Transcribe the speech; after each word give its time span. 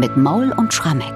mit 0.00 0.16
Maul 0.16 0.52
und 0.52 0.72
Schrammeck. 0.72 1.12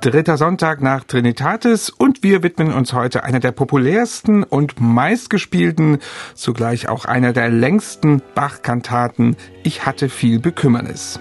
Dritter 0.00 0.36
Sonntag 0.36 0.82
nach 0.82 1.04
Trinitatis 1.04 1.88
und 1.88 2.22
wir 2.22 2.42
widmen 2.42 2.72
uns 2.74 2.92
heute 2.92 3.24
einer 3.24 3.40
der 3.40 3.52
populärsten 3.52 4.42
und 4.42 4.80
meistgespielten, 4.80 5.98
zugleich 6.34 6.88
auch 6.88 7.06
einer 7.06 7.32
der 7.32 7.48
längsten 7.48 8.20
Bach-Kantaten 8.34 9.36
Ich 9.62 9.86
hatte 9.86 10.08
viel 10.08 10.40
Bekümmernis. 10.40 11.20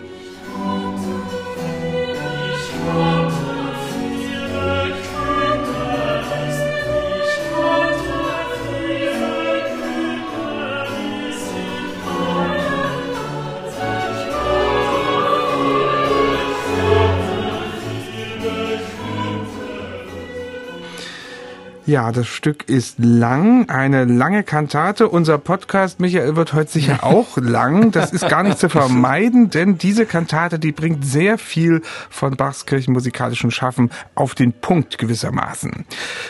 Ja, 21.86 22.14
das 22.14 22.28
Stück 22.28 22.70
ist 22.70 22.96
lang, 23.00 23.68
eine 23.68 24.06
lange 24.06 24.44
Kantate. 24.44 25.10
Unser 25.10 25.38
Podcast, 25.38 26.00
Michael, 26.00 26.38
wird 26.38 26.54
heute 26.54 26.72
sicher 26.72 27.00
auch 27.04 27.36
lang. 27.36 27.92
Das 27.92 28.14
ist 28.14 28.30
gar 28.30 28.42
nicht 28.42 28.58
zu 28.58 28.70
vermeiden, 28.70 29.50
denn 29.50 29.78
diese 29.78 30.06
Kantate, 30.06 30.60
die 30.60 30.72
bringt 30.72 31.06
sehr 31.06 31.38
viel 31.38 31.82
von 32.10 32.38
Bachs 32.38 32.66
kirchenmusikalischen 32.66 33.52
Schaffen 33.52 33.92
auf 34.16 34.34
den 34.34 34.54
Punkt 34.54 34.98
gewissermaßen. 34.98 35.84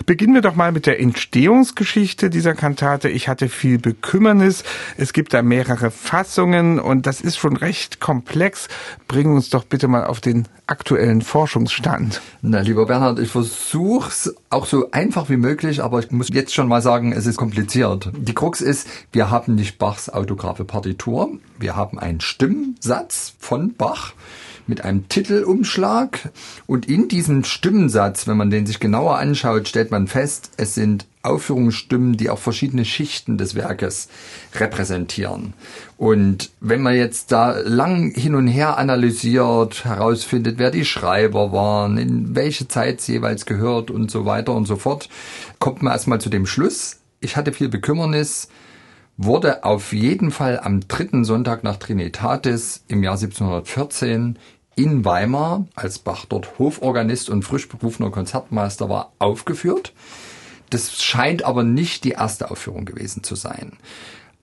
Beginnen 0.07 0.34
wir 0.34 0.41
doch 0.41 0.55
mal 0.55 0.71
mit 0.71 0.88
der 0.88 0.99
Entstehungsgeschichte 0.99 2.31
dieser 2.31 2.55
Kantate. 2.55 3.09
Ich 3.09 3.27
hatte 3.27 3.48
viel 3.48 3.77
Bekümmernis. 3.77 4.63
Es 4.98 5.13
gibt 5.13 5.35
da 5.35 5.43
mehrere 5.43 5.91
Fassungen 5.91 6.79
und 6.79 7.05
das 7.05 7.21
ist 7.21 7.38
schon 7.38 7.57
recht 7.57 7.99
komplex. 7.99 8.70
Bringen 9.07 9.35
uns 9.35 9.51
doch 9.51 9.65
bitte 9.65 9.88
mal 9.88 10.05
auf 10.05 10.20
den 10.20 10.48
aktuellen 10.65 11.21
Forschungsstand. 11.21 12.21
Na, 12.41 12.62
lieber 12.62 12.88
Bernhard, 12.88 13.20
ich 13.20 13.29
versuche 13.29 14.10
es 14.10 14.35
auch 14.54 14.65
so 14.65 14.91
einfach 14.91 15.29
wie 15.29 15.37
möglich, 15.37 15.84
aber 15.84 15.99
ich 15.99 16.12
muss 16.12 16.29
jetzt 16.29 16.54
schon 16.54 16.68
mal 16.68 16.82
sagen, 16.82 17.12
es 17.12 17.26
ist 17.26 17.37
kompliziert. 17.37 18.12
Die 18.15 18.34
Krux 18.34 18.62
ist, 18.62 18.87
wir 19.12 19.29
haben 19.29 19.55
nicht 19.55 19.79
Bachs 19.79 20.10
autographe 20.10 20.63
Partitur, 20.63 21.32
wir 21.60 21.76
haben 21.76 21.99
einen 21.99 22.21
Stimmsatz 22.21 23.34
von 23.40 23.73
Bach 23.73 24.13
mit 24.68 24.84
einem 24.84 25.08
Titelumschlag 25.10 26.32
und 26.66 26.88
in 26.88 27.08
diesem 27.08 27.44
Stimmensatz, 27.44 28.28
wenn 28.28 28.38
man 28.38 28.50
den 28.50 28.66
sich 28.66 28.80
genauer 28.80 29.18
anschaut, 29.18 29.68
stellt 29.68 29.92
man 29.92 30.08
fest, 30.08 30.52
es 30.58 30.76
sind 30.76 31.06
Aufführungsstimmen, 31.24 32.18
die 32.18 32.30
auch 32.30 32.40
verschiedene 32.40 32.84
Schichten 32.84 33.38
des 33.38 33.56
Werkes 33.56 34.10
repräsentieren. 34.56 35.54
Und 35.98 36.52
wenn 36.60 36.82
man 36.82 36.96
jetzt 36.96 37.32
da 37.32 37.58
lang 37.60 38.12
hin 38.14 38.36
und 38.36 38.48
her 38.48 38.78
analysiert, 38.78 39.86
herausfindet, 39.86 40.58
wer 40.58 40.70
die 40.70 40.84
Schreiber 40.84 41.54
waren, 41.54 41.98
in 41.98 42.36
welche 42.36 42.68
Zeit 42.68 43.00
sie 43.00 43.14
jeweils 43.14 43.46
gehört 43.46 43.90
und 43.90 44.12
so 44.12 44.26
weiter 44.26 44.54
und 44.54 44.66
so 44.66 44.76
fort, 44.76 45.08
kommt 45.60 45.82
man 45.82 45.94
erstmal 45.94 46.20
zu 46.20 46.30
dem 46.30 46.46
Schluss, 46.46 46.98
ich 47.22 47.38
hatte 47.38 47.54
viel 47.54 47.70
Bekümmernis, 47.70 48.50
wurde 49.18 49.64
auf 49.64 49.94
jeden 49.94 50.32
Fall 50.32 50.60
am 50.60 50.88
dritten 50.88 51.24
Sonntag 51.26 51.64
nach 51.64 51.78
Trinitatis 51.78 52.84
im 52.88 53.04
Jahr 53.04 53.16
1714 53.16 54.38
in 54.76 55.06
Weimar, 55.06 55.66
als 55.76 56.00
Bach 56.00 56.26
dort 56.26 56.58
Hoforganist 56.58 57.30
und 57.30 57.44
frisch 57.44 57.70
berufener 57.70 58.10
Konzertmeister 58.10 58.90
war, 58.90 59.14
aufgeführt. 59.20 59.94
Das 60.72 61.04
scheint 61.04 61.46
aber 61.46 61.64
nicht 61.64 62.04
die 62.04 62.12
erste 62.12 62.50
Aufführung 62.50 62.86
gewesen 62.86 63.24
zu 63.24 63.36
sein. 63.36 63.78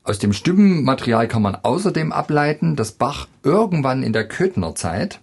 Aus 0.04 0.18
dem 0.18 0.32
Stimmenmaterial 0.32 1.26
kann 1.28 1.42
man 1.42 1.56
außerdem 1.56 2.12
ableiten, 2.12 2.76
dass 2.76 2.92
Bach 2.92 3.28
irgendwann 3.42 4.02
in 4.02 4.12
der 4.12 4.26
Köthener 4.26 4.74
Zeit 4.74 5.20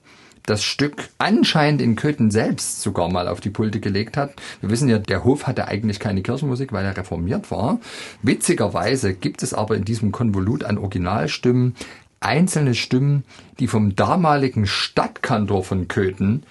das 0.47 0.63
Stück 0.63 1.09
anscheinend 1.17 1.81
in 1.81 1.95
Köthen 1.95 2.31
selbst 2.31 2.81
sogar 2.81 3.11
mal 3.11 3.27
auf 3.27 3.41
die 3.41 3.49
Pulte 3.49 3.79
gelegt 3.79 4.17
hat. 4.17 4.33
Wir 4.61 4.71
wissen 4.71 4.89
ja, 4.89 4.97
der 4.97 5.23
Hof 5.23 5.45
hatte 5.45 5.67
eigentlich 5.67 5.99
keine 5.99 6.23
Kirchenmusik, 6.23 6.71
weil 6.71 6.85
er 6.85 6.97
reformiert 6.97 7.51
war. 7.51 7.79
Witzigerweise 8.23 9.13
gibt 9.13 9.43
es 9.43 9.53
aber 9.53 9.75
in 9.75 9.85
diesem 9.85 10.11
Konvolut 10.11 10.63
an 10.63 10.77
Originalstimmen 10.77 11.75
einzelne 12.21 12.73
Stimmen, 12.73 13.25
die 13.59 13.67
vom 13.67 13.95
damaligen 13.95 14.65
Stadtkantor 14.65 15.63
von 15.63 15.87
Köthen, 15.87 16.43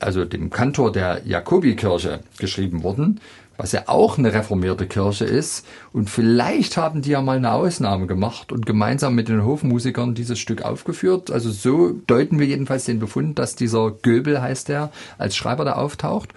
also 0.00 0.24
dem 0.24 0.50
Kantor 0.50 0.90
der 0.90 1.22
Jakobikirche, 1.24 2.20
geschrieben 2.38 2.82
wurden 2.82 3.20
was 3.62 3.70
ja 3.70 3.84
auch 3.86 4.18
eine 4.18 4.34
reformierte 4.34 4.88
Kirche 4.88 5.24
ist. 5.24 5.64
Und 5.92 6.10
vielleicht 6.10 6.76
haben 6.76 7.00
die 7.00 7.10
ja 7.10 7.22
mal 7.22 7.36
eine 7.36 7.52
Ausnahme 7.52 8.08
gemacht 8.08 8.50
und 8.50 8.66
gemeinsam 8.66 9.14
mit 9.14 9.28
den 9.28 9.44
Hofmusikern 9.44 10.14
dieses 10.14 10.40
Stück 10.40 10.62
aufgeführt. 10.62 11.30
Also 11.30 11.52
so 11.52 11.92
deuten 12.08 12.40
wir 12.40 12.46
jedenfalls 12.46 12.86
den 12.86 12.98
Befund, 12.98 13.38
dass 13.38 13.54
dieser 13.54 13.92
Göbel 13.92 14.42
heißt 14.42 14.68
er, 14.68 14.90
als 15.16 15.36
Schreiber 15.36 15.64
da 15.64 15.74
auftaucht. 15.74 16.30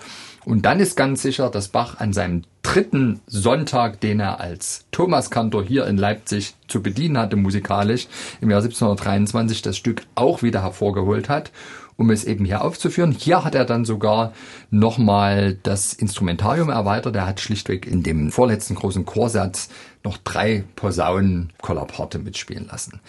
Und 0.46 0.68
dann 0.68 0.80
ist 0.80 0.96
ganz 0.96 1.24
sicher, 1.24 1.50
dass 1.50 1.70
Bach 1.70 2.00
an 2.00 2.14
seinem 2.14 2.44
dritten 2.62 3.22
Sonntag, 3.26 4.00
den 4.02 4.20
er 4.20 4.40
als 4.40 4.86
Thomaskantor 4.92 5.64
hier 5.64 5.88
in 5.88 5.98
Leipzig 5.98 6.54
zu 6.68 6.84
bedienen 6.84 7.18
hatte 7.18 7.36
musikalisch, 7.36 8.08
im 8.42 8.52
Jahr 8.52 8.62
1723 8.62 9.64
das 9.64 9.78
Stück 9.78 10.04
auch 10.14 10.44
wieder 10.44 10.62
hervorgeholt 10.62 11.28
hat 11.28 11.52
um 11.98 12.10
es 12.10 12.26
eben 12.26 12.46
hier 12.46 12.64
aufzuführen. 12.64 13.12
Hier 13.12 13.44
hat 13.44 13.56
er 13.56 13.66
dann 13.66 13.86
sogar 13.86 14.34
nochmal 14.70 15.58
das 15.64 15.94
Instrumentarium 15.94 16.70
erweitert. 16.70 17.16
Er 17.16 17.26
hat 17.26 17.40
schlichtweg 17.40 17.88
in 17.88 18.04
dem 18.04 18.32
vorletzten 18.32 18.76
großen 18.76 19.06
Chorsatz 19.06 19.70
noch 20.04 20.18
drei 20.18 20.64
Posaunen 20.76 21.52
Kollaporte 21.62 22.20
mitspielen 22.20 22.68
lassen. 22.68 23.02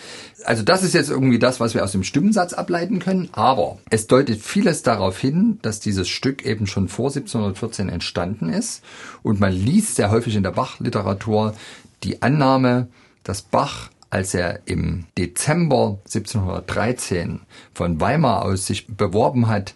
Also 0.44 0.62
das 0.62 0.82
ist 0.82 0.94
jetzt 0.94 1.10
irgendwie 1.10 1.38
das, 1.38 1.60
was 1.60 1.74
wir 1.74 1.84
aus 1.84 1.92
dem 1.92 2.04
Stimmensatz 2.04 2.54
ableiten 2.54 3.00
können, 3.00 3.28
aber 3.32 3.78
es 3.90 4.06
deutet 4.06 4.40
vieles 4.40 4.82
darauf 4.82 5.18
hin, 5.18 5.58
dass 5.62 5.80
dieses 5.80 6.08
Stück 6.08 6.44
eben 6.44 6.66
schon 6.66 6.88
vor 6.88 7.08
1714 7.08 7.88
entstanden 7.88 8.48
ist 8.48 8.82
und 9.22 9.40
man 9.40 9.52
liest 9.52 9.96
sehr 9.96 10.10
häufig 10.10 10.36
in 10.36 10.42
der 10.42 10.52
Bach-Literatur 10.52 11.54
die 12.02 12.22
Annahme, 12.22 12.88
dass 13.24 13.42
Bach 13.42 13.90
als 14.10 14.34
er 14.34 14.60
im 14.66 15.06
Dezember 15.18 15.98
1713 16.04 17.40
von 17.74 18.00
Weimar 18.00 18.44
aus 18.44 18.66
sich 18.66 18.86
beworben 18.86 19.48
hat, 19.48 19.74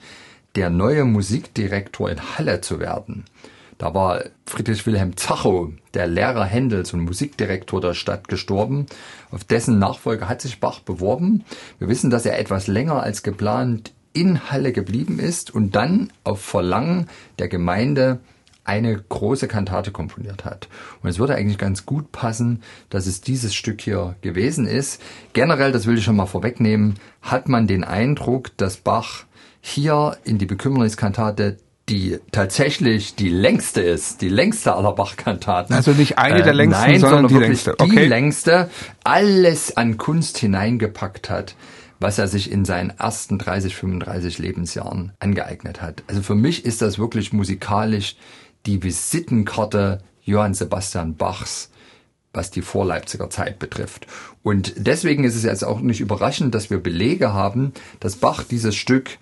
der 0.55 0.71
neue 0.71 1.05
Musikdirektor 1.05 2.11
in 2.11 2.21
Halle 2.37 2.61
zu 2.61 2.81
werden. 2.81 3.25
Da 3.79 3.95
war 3.95 4.25
Friedrich 4.45 4.87
Wilhelm 4.87 5.17
Zachow, 5.17 5.71
der 5.95 6.07
Lehrer 6.07 6.45
Händels 6.45 6.93
und 6.93 7.01
Musikdirektor 7.01 7.81
der 7.81 7.95
Stadt, 7.95 8.29
gestorben. 8.29 8.85
Auf 9.31 9.45
dessen 9.45 9.79
Nachfolger 9.79 10.29
hat 10.29 10.43
sich 10.43 10.61
Bach 10.61 10.81
beworben. 10.81 11.45
Wir 11.79 11.89
wissen, 11.89 12.11
dass 12.11 12.27
er 12.27 12.39
etwas 12.39 12.67
länger 12.67 13.03
als 13.03 13.23
geplant 13.23 13.93
in 14.13 14.51
Halle 14.51 14.73
geblieben 14.73 15.19
ist 15.19 15.55
und 15.55 15.77
dann 15.77 16.13
auf 16.25 16.43
Verlangen 16.43 17.09
der 17.39 17.49
Gemeinde 17.49 18.21
eine 18.65 18.97
große 18.97 19.49
Kantate 19.49 19.91
komponiert 19.91 20.45
hat. 20.45 20.69
Und 21.03 21.09
es 21.09 21.19
würde 21.19 21.35
eigentlich 21.35 21.59
ganz 21.59 21.87
gut 21.87 22.13
passen, 22.13 22.63
dass 22.89 23.07
es 23.07 23.21
dieses 23.21 23.55
Stück 23.55 23.81
hier 23.81 24.17
gewesen 24.21 24.67
ist. 24.67 25.01
Generell, 25.33 25.73
das 25.73 25.87
will 25.87 25.99
ich 25.99 26.05
schon 26.05 26.17
mal 26.17 26.27
vorwegnehmen, 26.27 26.95
hat 27.23 27.49
man 27.49 27.67
den 27.67 27.85
Eindruck, 27.85 28.57
dass 28.57 28.77
Bach 28.77 29.25
hier 29.61 30.17
in 30.25 30.39
die 30.39 30.47
Bekümmerniskantate 30.47 31.59
die 31.91 32.21
tatsächlich 32.31 33.17
die 33.17 33.29
längste 33.29 33.81
ist, 33.81 34.23
die 34.23 34.29
längste 34.29 34.75
aller 34.75 34.93
Bach-Kantaten. 34.93 35.75
Also 35.75 35.91
nicht 35.91 36.19
eine 36.19 36.43
der 36.43 36.53
äh, 36.53 36.57
längsten, 36.57 36.85
äh, 36.85 36.87
nein, 36.93 37.01
sondern, 37.01 37.29
sondern 37.29 37.41
die 37.41 37.47
längste. 37.47 37.75
Okay. 37.79 37.91
Die 37.91 38.07
längste, 38.07 38.71
alles 39.03 39.77
an 39.77 39.97
Kunst 39.97 40.39
hineingepackt 40.39 41.29
hat, 41.31 41.57
was 41.99 42.19
er 42.19 42.29
sich 42.29 42.51
in 42.51 42.65
seinen 42.65 42.91
ersten 42.91 43.39
30, 43.39 43.75
35 43.75 44.39
Lebensjahren 44.39 45.13
angeeignet 45.19 45.83
hat. 45.83 46.05
Also 46.07 46.23
für 46.23 46.37
mich 46.37 46.65
ist 46.65 46.81
das 46.81 46.99
wirklich 46.99 47.33
musikalisch 47.33 48.15
die 48.67 48.83
Visitenkarte 48.83 50.03
Johann 50.23 50.55
Sebastian 50.55 51.17
Bachs, 51.17 51.71
was 52.33 52.51
die 52.51 52.63
Vorleipziger 52.63 53.31
Zeit 53.31 53.59
betrifft. 53.59 54.07
Und 54.43 54.75
deswegen 54.77 55.25
ist 55.25 55.37
es 55.37 55.43
jetzt 55.43 55.65
auch 55.65 55.81
nicht 55.81 56.01
überraschend, 56.01 56.55
dass 56.55 56.71
wir 56.71 56.79
Belege 56.79 57.33
haben, 57.33 57.73
dass 57.99 58.17
Bach 58.17 58.45
dieses 58.45 58.77
Stück 58.77 59.19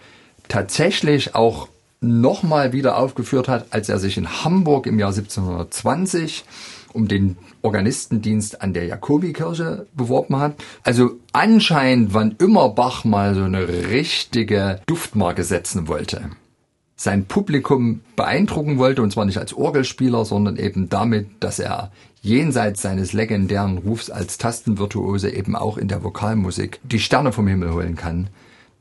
tatsächlich 0.48 1.34
auch 1.34 1.68
nochmal 2.00 2.72
wieder 2.72 2.96
aufgeführt 2.96 3.48
hat, 3.48 3.66
als 3.70 3.88
er 3.88 3.98
sich 3.98 4.16
in 4.16 4.44
Hamburg 4.44 4.86
im 4.86 4.98
Jahr 4.98 5.10
1720 5.10 6.44
um 6.92 7.08
den 7.08 7.36
Organistendienst 7.62 8.62
an 8.62 8.72
der 8.72 8.86
Jakobikirche 8.86 9.86
beworben 9.94 10.36
hat. 10.38 10.54
Also 10.84 11.16
anscheinend, 11.32 12.14
wann 12.14 12.36
immer 12.38 12.70
Bach 12.70 13.04
mal 13.04 13.34
so 13.34 13.42
eine 13.42 13.68
richtige 13.68 14.80
Duftmarke 14.86 15.44
setzen 15.44 15.88
wollte, 15.88 16.30
sein 16.98 17.26
Publikum 17.26 18.00
beeindrucken 18.16 18.76
wollte, 18.76 19.02
und 19.02 19.12
zwar 19.12 19.24
nicht 19.24 19.38
als 19.38 19.54
Orgelspieler, 19.54 20.24
sondern 20.24 20.56
eben 20.56 20.88
damit, 20.88 21.28
dass 21.38 21.60
er 21.60 21.92
jenseits 22.22 22.82
seines 22.82 23.12
legendären 23.12 23.78
Rufs 23.78 24.10
als 24.10 24.36
Tastenvirtuose 24.36 25.30
eben 25.30 25.54
auch 25.54 25.78
in 25.78 25.86
der 25.86 26.02
Vokalmusik 26.02 26.80
die 26.82 26.98
Sterne 26.98 27.32
vom 27.32 27.46
Himmel 27.46 27.72
holen 27.72 27.94
kann, 27.94 28.28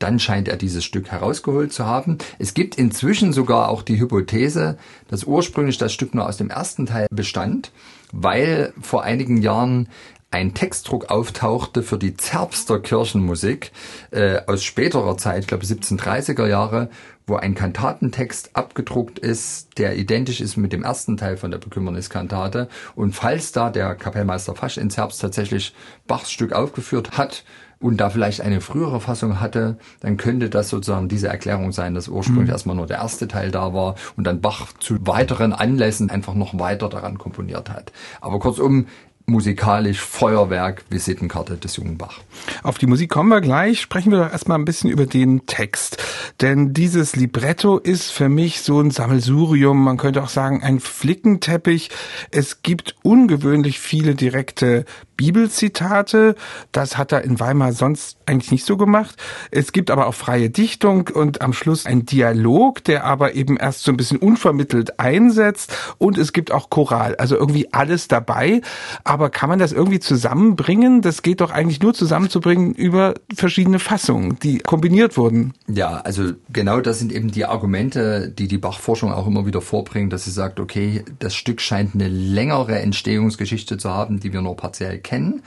dann 0.00 0.18
scheint 0.18 0.48
er 0.48 0.56
dieses 0.56 0.84
Stück 0.84 1.10
herausgeholt 1.12 1.72
zu 1.72 1.86
haben. 1.86 2.18
Es 2.40 2.54
gibt 2.54 2.74
inzwischen 2.74 3.32
sogar 3.32 3.68
auch 3.68 3.82
die 3.82 4.00
Hypothese, 4.00 4.78
dass 5.06 5.24
ursprünglich 5.24 5.78
das 5.78 5.92
Stück 5.92 6.12
nur 6.12 6.26
aus 6.26 6.36
dem 6.36 6.50
ersten 6.50 6.86
Teil 6.86 7.06
bestand, 7.12 7.70
weil 8.12 8.72
vor 8.80 9.04
einigen 9.04 9.42
Jahren 9.42 9.88
ein 10.30 10.52
Textdruck 10.52 11.10
auftauchte 11.10 11.82
für 11.82 11.98
die 11.98 12.14
Zerbster 12.14 12.80
Kirchenmusik 12.80 13.72
äh, 14.10 14.40
aus 14.46 14.62
späterer 14.62 15.16
Zeit, 15.16 15.40
ich 15.40 15.46
glaube 15.46 15.64
1730er 15.64 16.46
Jahre, 16.46 16.90
wo 17.26 17.36
ein 17.36 17.54
Kantatentext 17.54 18.50
abgedruckt 18.54 19.18
ist, 19.18 19.78
der 19.78 19.96
identisch 19.96 20.40
ist 20.40 20.56
mit 20.56 20.72
dem 20.72 20.82
ersten 20.82 21.16
Teil 21.16 21.36
von 21.36 21.50
der 21.50 21.58
Bekümmerniskantate. 21.58 22.68
Und 22.94 23.14
falls 23.14 23.52
da 23.52 23.70
der 23.70 23.94
Kapellmeister 23.94 24.54
Fasch 24.54 24.78
in 24.78 24.90
Zerbst 24.90 25.20
tatsächlich 25.20 25.74
Bachs 26.06 26.30
Stück 26.30 26.52
aufgeführt 26.52 27.18
hat, 27.18 27.44
und 27.80 27.98
da 27.98 28.10
vielleicht 28.10 28.40
eine 28.40 28.60
frühere 28.60 29.00
Fassung 29.00 29.40
hatte, 29.40 29.78
dann 30.00 30.16
könnte 30.16 30.50
das 30.50 30.68
sozusagen 30.68 31.08
diese 31.08 31.28
Erklärung 31.28 31.72
sein, 31.72 31.94
dass 31.94 32.08
ursprünglich 32.08 32.48
mhm. 32.48 32.52
erstmal 32.52 32.76
nur 32.76 32.86
der 32.86 32.98
erste 32.98 33.28
Teil 33.28 33.50
da 33.50 33.72
war 33.72 33.94
und 34.16 34.24
dann 34.24 34.40
Bach 34.40 34.72
zu 34.78 34.96
weiteren 35.06 35.52
Anlässen 35.52 36.10
einfach 36.10 36.34
noch 36.34 36.58
weiter 36.58 36.88
daran 36.88 37.18
komponiert 37.18 37.70
hat. 37.70 37.92
Aber 38.20 38.40
kurzum, 38.40 38.86
musikalisch 39.28 40.00
Feuerwerk, 40.00 40.84
Visitenkarte 40.90 41.56
des 41.56 41.76
jungen 41.76 41.98
Bach. 41.98 42.20
Auf 42.62 42.78
die 42.78 42.86
Musik 42.86 43.10
kommen 43.10 43.28
wir 43.28 43.40
gleich. 43.40 43.80
Sprechen 43.80 44.10
wir 44.10 44.18
doch 44.18 44.32
erstmal 44.32 44.58
ein 44.58 44.64
bisschen 44.64 44.90
über 44.90 45.06
den 45.06 45.46
Text. 45.46 46.02
Denn 46.40 46.72
dieses 46.72 47.14
Libretto 47.16 47.78
ist 47.78 48.10
für 48.10 48.28
mich 48.28 48.62
so 48.62 48.80
ein 48.80 48.90
Sammelsurium. 48.90 49.82
Man 49.82 49.96
könnte 49.96 50.22
auch 50.22 50.28
sagen, 50.28 50.62
ein 50.62 50.80
Flickenteppich. 50.80 51.90
Es 52.30 52.62
gibt 52.62 52.96
ungewöhnlich 53.02 53.78
viele 53.78 54.14
direkte 54.14 54.84
Bibelzitate. 55.18 56.36
Das 56.70 56.96
hat 56.96 57.12
er 57.12 57.22
in 57.22 57.40
Weimar 57.40 57.72
sonst 57.72 58.18
eigentlich 58.24 58.52
nicht 58.52 58.64
so 58.64 58.76
gemacht. 58.76 59.16
Es 59.50 59.72
gibt 59.72 59.90
aber 59.90 60.06
auch 60.06 60.14
freie 60.14 60.48
Dichtung 60.48 61.08
und 61.08 61.42
am 61.42 61.52
Schluss 61.52 61.86
ein 61.86 62.06
Dialog, 62.06 62.84
der 62.84 63.04
aber 63.04 63.34
eben 63.34 63.56
erst 63.56 63.82
so 63.82 63.90
ein 63.90 63.96
bisschen 63.96 64.18
unvermittelt 64.18 65.00
einsetzt. 65.00 65.76
Und 65.98 66.16
es 66.16 66.32
gibt 66.32 66.52
auch 66.52 66.70
Choral. 66.70 67.16
Also 67.16 67.36
irgendwie 67.36 67.72
alles 67.72 68.06
dabei. 68.06 68.62
Aber 69.02 69.17
kann 69.30 69.48
man 69.48 69.58
das 69.58 69.72
irgendwie 69.72 69.98
zusammenbringen? 69.98 71.02
Das 71.02 71.22
geht 71.22 71.40
doch 71.40 71.50
eigentlich 71.50 71.82
nur 71.82 71.94
zusammenzubringen 71.94 72.74
über 72.74 73.14
verschiedene 73.34 73.80
Fassungen, 73.80 74.38
die 74.38 74.58
kombiniert 74.58 75.16
wurden. 75.16 75.54
Ja, 75.66 75.98
also 75.98 76.32
genau 76.52 76.80
das 76.80 77.00
sind 77.00 77.12
eben 77.12 77.30
die 77.30 77.44
Argumente, 77.44 78.28
die 78.30 78.46
die 78.46 78.58
Bach-Forschung 78.58 79.12
auch 79.12 79.26
immer 79.26 79.46
wieder 79.46 79.60
vorbringt, 79.60 80.12
dass 80.12 80.24
sie 80.24 80.30
sagt, 80.30 80.60
okay, 80.60 81.04
das 81.18 81.34
Stück 81.34 81.60
scheint 81.60 81.94
eine 81.94 82.08
längere 82.08 82.78
Entstehungsgeschichte 82.78 83.76
zu 83.78 83.90
haben, 83.90 84.20
die 84.20 84.32
wir 84.32 84.40
nur 84.40 84.56
partiell 84.56 84.98
kennen. 84.98 85.42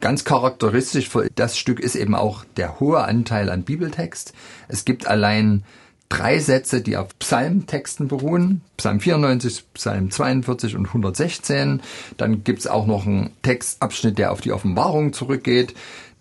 Ganz 0.00 0.24
charakteristisch 0.24 1.08
für 1.08 1.28
das 1.34 1.58
Stück 1.58 1.80
ist 1.80 1.96
eben 1.96 2.14
auch 2.14 2.44
der 2.56 2.78
hohe 2.78 3.02
Anteil 3.02 3.50
an 3.50 3.64
Bibeltext. 3.64 4.32
Es 4.68 4.84
gibt 4.84 5.06
allein 5.06 5.64
drei 6.08 6.38
Sätze, 6.38 6.80
die 6.80 6.96
auf 6.96 7.18
Psalmtexten 7.18 8.08
beruhen. 8.08 8.60
Psalm 8.76 9.00
94, 9.00 9.64
Psalm 9.74 10.10
42 10.10 10.76
und 10.76 10.86
116. 10.86 11.80
Dann 12.16 12.44
gibt's 12.44 12.66
auch 12.66 12.86
noch 12.86 13.06
einen 13.06 13.30
Textabschnitt, 13.42 14.18
der 14.18 14.32
auf 14.32 14.40
die 14.40 14.52
Offenbarung 14.52 15.12
zurückgeht. 15.12 15.74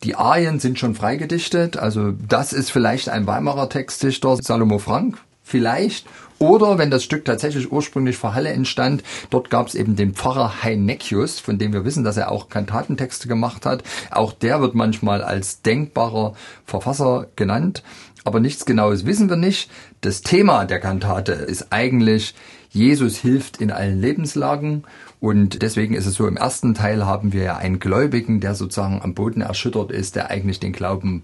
Die 0.04 0.16
Arien 0.16 0.60
sind 0.60 0.78
schon 0.78 0.94
freigedichtet, 0.94 1.78
also 1.78 2.12
das 2.12 2.54
ist 2.54 2.70
vielleicht 2.70 3.10
ein 3.10 3.26
Weimarer 3.28 3.70
Textdichter, 3.70 4.38
Salomo 4.38 4.78
Frank, 4.78 5.18
vielleicht. 5.42 6.06
Oder 6.38 6.78
wenn 6.78 6.92
das 6.92 7.04
Stück 7.04 7.24
tatsächlich 7.24 7.72
ursprünglich 7.72 8.18
vor 8.18 8.36
Halle 8.36 8.50
entstand, 8.50 9.04
dort 9.30 9.50
gab 9.50 9.68
es 9.68 9.76
eben 9.76 9.96
den 9.96 10.14
Pfarrer 10.14 10.64
Heinekius, 10.64 11.40
von 11.40 11.58
dem 11.58 11.72
wir 11.72 11.86
wissen, 11.86 12.04
dass 12.04 12.18
er 12.18 12.30
auch 12.30 12.50
Kantatentexte 12.50 13.30
gemacht 13.30 13.66
hat. 13.66 13.84
Auch 14.12 14.34
der 14.34 14.60
wird 14.60 14.76
manchmal 14.76 15.24
als 15.24 15.62
denkbarer 15.62 16.34
Verfasser 16.66 17.28
genannt. 17.38 17.84
Aber 18.26 18.40
nichts 18.40 18.66
Genaues 18.66 19.06
wissen 19.06 19.30
wir 19.30 19.38
nicht. 19.38 19.70
Das 20.02 20.22
Thema 20.22 20.66
der 20.66 20.80
Kantate 20.80 21.32
ist 21.34 21.68
eigentlich, 21.70 22.34
Jesus 22.72 23.18
hilft 23.18 23.62
in 23.62 23.72
allen 23.72 24.02
Lebenslagen. 24.02 24.84
Und 25.20 25.62
deswegen 25.62 25.94
ist 25.94 26.08
es 26.08 26.16
so, 26.16 26.28
im 26.28 26.36
ersten 26.36 26.74
Teil 26.74 27.06
haben 27.06 27.34
wir 27.34 27.44
ja 27.44 27.58
einen 27.58 27.80
Gläubigen, 27.80 28.42
der 28.42 28.56
sozusagen 28.56 29.00
am 29.02 29.14
Boden 29.14 29.42
erschüttert 29.42 29.92
ist, 29.92 30.16
der 30.16 30.32
eigentlich 30.32 30.60
den 30.60 30.74
Glauben 30.74 31.22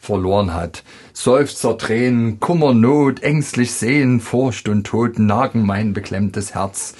verloren 0.00 0.52
hat. 0.52 0.82
Seufzer, 1.12 1.78
Tränen, 1.78 2.40
Kummer, 2.40 2.74
Not, 2.74 3.22
ängstlich 3.22 3.72
sehen, 3.72 4.18
Furcht 4.18 4.68
und 4.68 4.84
Tod 4.84 5.20
nagen 5.20 5.64
mein 5.64 5.92
beklemmtes 5.92 6.54
Herz. 6.54 6.96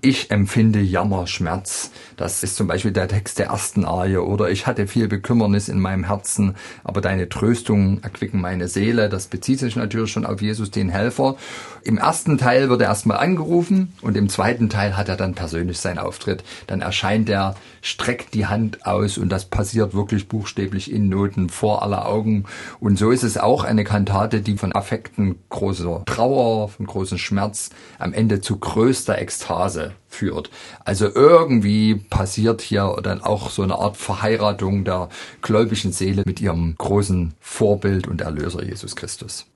Ich 0.00 0.30
empfinde 0.30 0.78
Jammer, 0.78 1.26
Schmerz. 1.26 1.90
Das 2.16 2.44
ist 2.44 2.54
zum 2.54 2.68
Beispiel 2.68 2.92
der 2.92 3.08
Text 3.08 3.40
der 3.40 3.46
ersten 3.46 3.84
Arie. 3.84 4.18
Oder 4.18 4.48
ich 4.48 4.68
hatte 4.68 4.86
viel 4.86 5.08
Bekümmernis 5.08 5.68
in 5.68 5.80
meinem 5.80 6.04
Herzen, 6.04 6.54
aber 6.84 7.00
deine 7.00 7.28
Tröstung 7.28 8.00
erquicken 8.04 8.40
meine 8.40 8.68
Seele. 8.68 9.08
Das 9.08 9.26
bezieht 9.26 9.58
sich 9.58 9.74
natürlich 9.74 10.12
schon 10.12 10.24
auf 10.24 10.40
Jesus, 10.40 10.70
den 10.70 10.88
Helfer. 10.88 11.36
Im 11.82 11.98
ersten 11.98 12.38
Teil 12.38 12.68
wird 12.68 12.80
er 12.80 12.88
erstmal 12.88 13.18
angerufen 13.18 13.92
und 14.00 14.16
im 14.16 14.28
zweiten 14.28 14.68
Teil 14.68 14.96
hat 14.96 15.08
er 15.08 15.16
dann 15.16 15.34
persönlich 15.34 15.78
seinen 15.80 15.98
Auftritt. 15.98 16.44
Dann 16.68 16.80
erscheint 16.80 17.28
er, 17.28 17.56
streckt 17.82 18.34
die 18.34 18.46
Hand 18.46 18.86
aus 18.86 19.18
und 19.18 19.30
das 19.30 19.46
passiert 19.46 19.94
wirklich 19.94 20.28
buchstäblich 20.28 20.92
in 20.92 21.08
Noten 21.08 21.48
vor 21.48 21.82
aller 21.82 22.06
Augen. 22.06 22.44
Und 22.78 22.98
so 23.00 23.10
ist 23.10 23.24
es 23.24 23.36
auch 23.36 23.64
eine 23.64 23.82
Kantate, 23.82 24.42
die 24.42 24.56
von 24.56 24.72
Affekten 24.72 25.40
großer 25.48 26.04
Trauer, 26.04 26.68
von 26.68 26.86
großem 26.86 27.18
Schmerz 27.18 27.70
am 27.98 28.12
Ende 28.12 28.40
zu 28.40 28.58
größter 28.58 29.18
Ekstase 29.18 29.87
führt. 30.08 30.50
Also 30.84 31.06
irgendwie 31.14 31.94
passiert 31.96 32.60
hier 32.60 32.96
dann 33.02 33.22
auch 33.22 33.50
so 33.50 33.62
eine 33.62 33.76
Art 33.76 33.96
Verheiratung 33.96 34.84
der 34.84 35.08
gläubigen 35.42 35.92
Seele 35.92 36.22
mit 36.26 36.40
ihrem 36.40 36.74
großen 36.76 37.34
Vorbild 37.40 38.08
und 38.08 38.20
Erlöser 38.20 38.64
Jesus 38.64 38.96
Christus. 38.96 39.46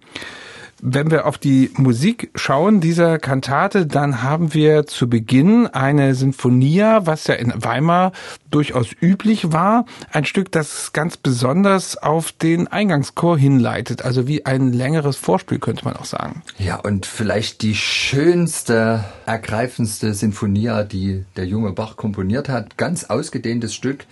Wenn 0.85 1.13
wir 1.13 1.27
auf 1.27 1.39
die 1.39 1.71
Musik 1.77 2.33
schauen 2.35 2.81
dieser 2.81 3.21
Kantate, 3.21 3.87
dann 3.87 4.21
haben 4.25 4.53
wir 4.53 4.85
zu 4.85 5.09
Beginn 5.09 5.69
eine 5.69 6.17
Sinfonia, 6.17 7.07
was 7.07 7.29
ja 7.29 7.35
in 7.35 7.53
Weimar 7.55 8.11
durchaus 8.51 8.89
üblich 9.01 9.53
war. 9.53 9.87
Ein 10.11 10.25
Stück, 10.25 10.51
das 10.51 10.93
ganz 10.93 11.17
besonders 11.17 11.97
auf 11.97 12.33
den 12.33 12.67
Eingangschor 12.67 13.39
hinleitet, 13.39 14.05
also 14.05 14.27
wie 14.27 14.45
ein 14.45 14.73
längeres 14.73 15.17
Vorspiel 15.17 15.61
könnte 15.61 15.85
man 15.85 15.95
auch 15.95 16.05
sagen. 16.05 16.43
Ja, 16.59 16.81
und 16.81 17.07
vielleicht 17.07 17.63
die 17.63 17.77
schönste, 17.77 19.05
ergreifendste 19.25 20.15
Sinfonia, 20.15 20.83
die 20.83 21.25
der 21.37 21.47
junge 21.47 21.71
Bach 21.71 21.95
komponiert 21.95 22.49
hat. 22.49 22.77
Ganz 22.77 23.05
ausgedehntes 23.05 23.73
Stück. 23.73 24.05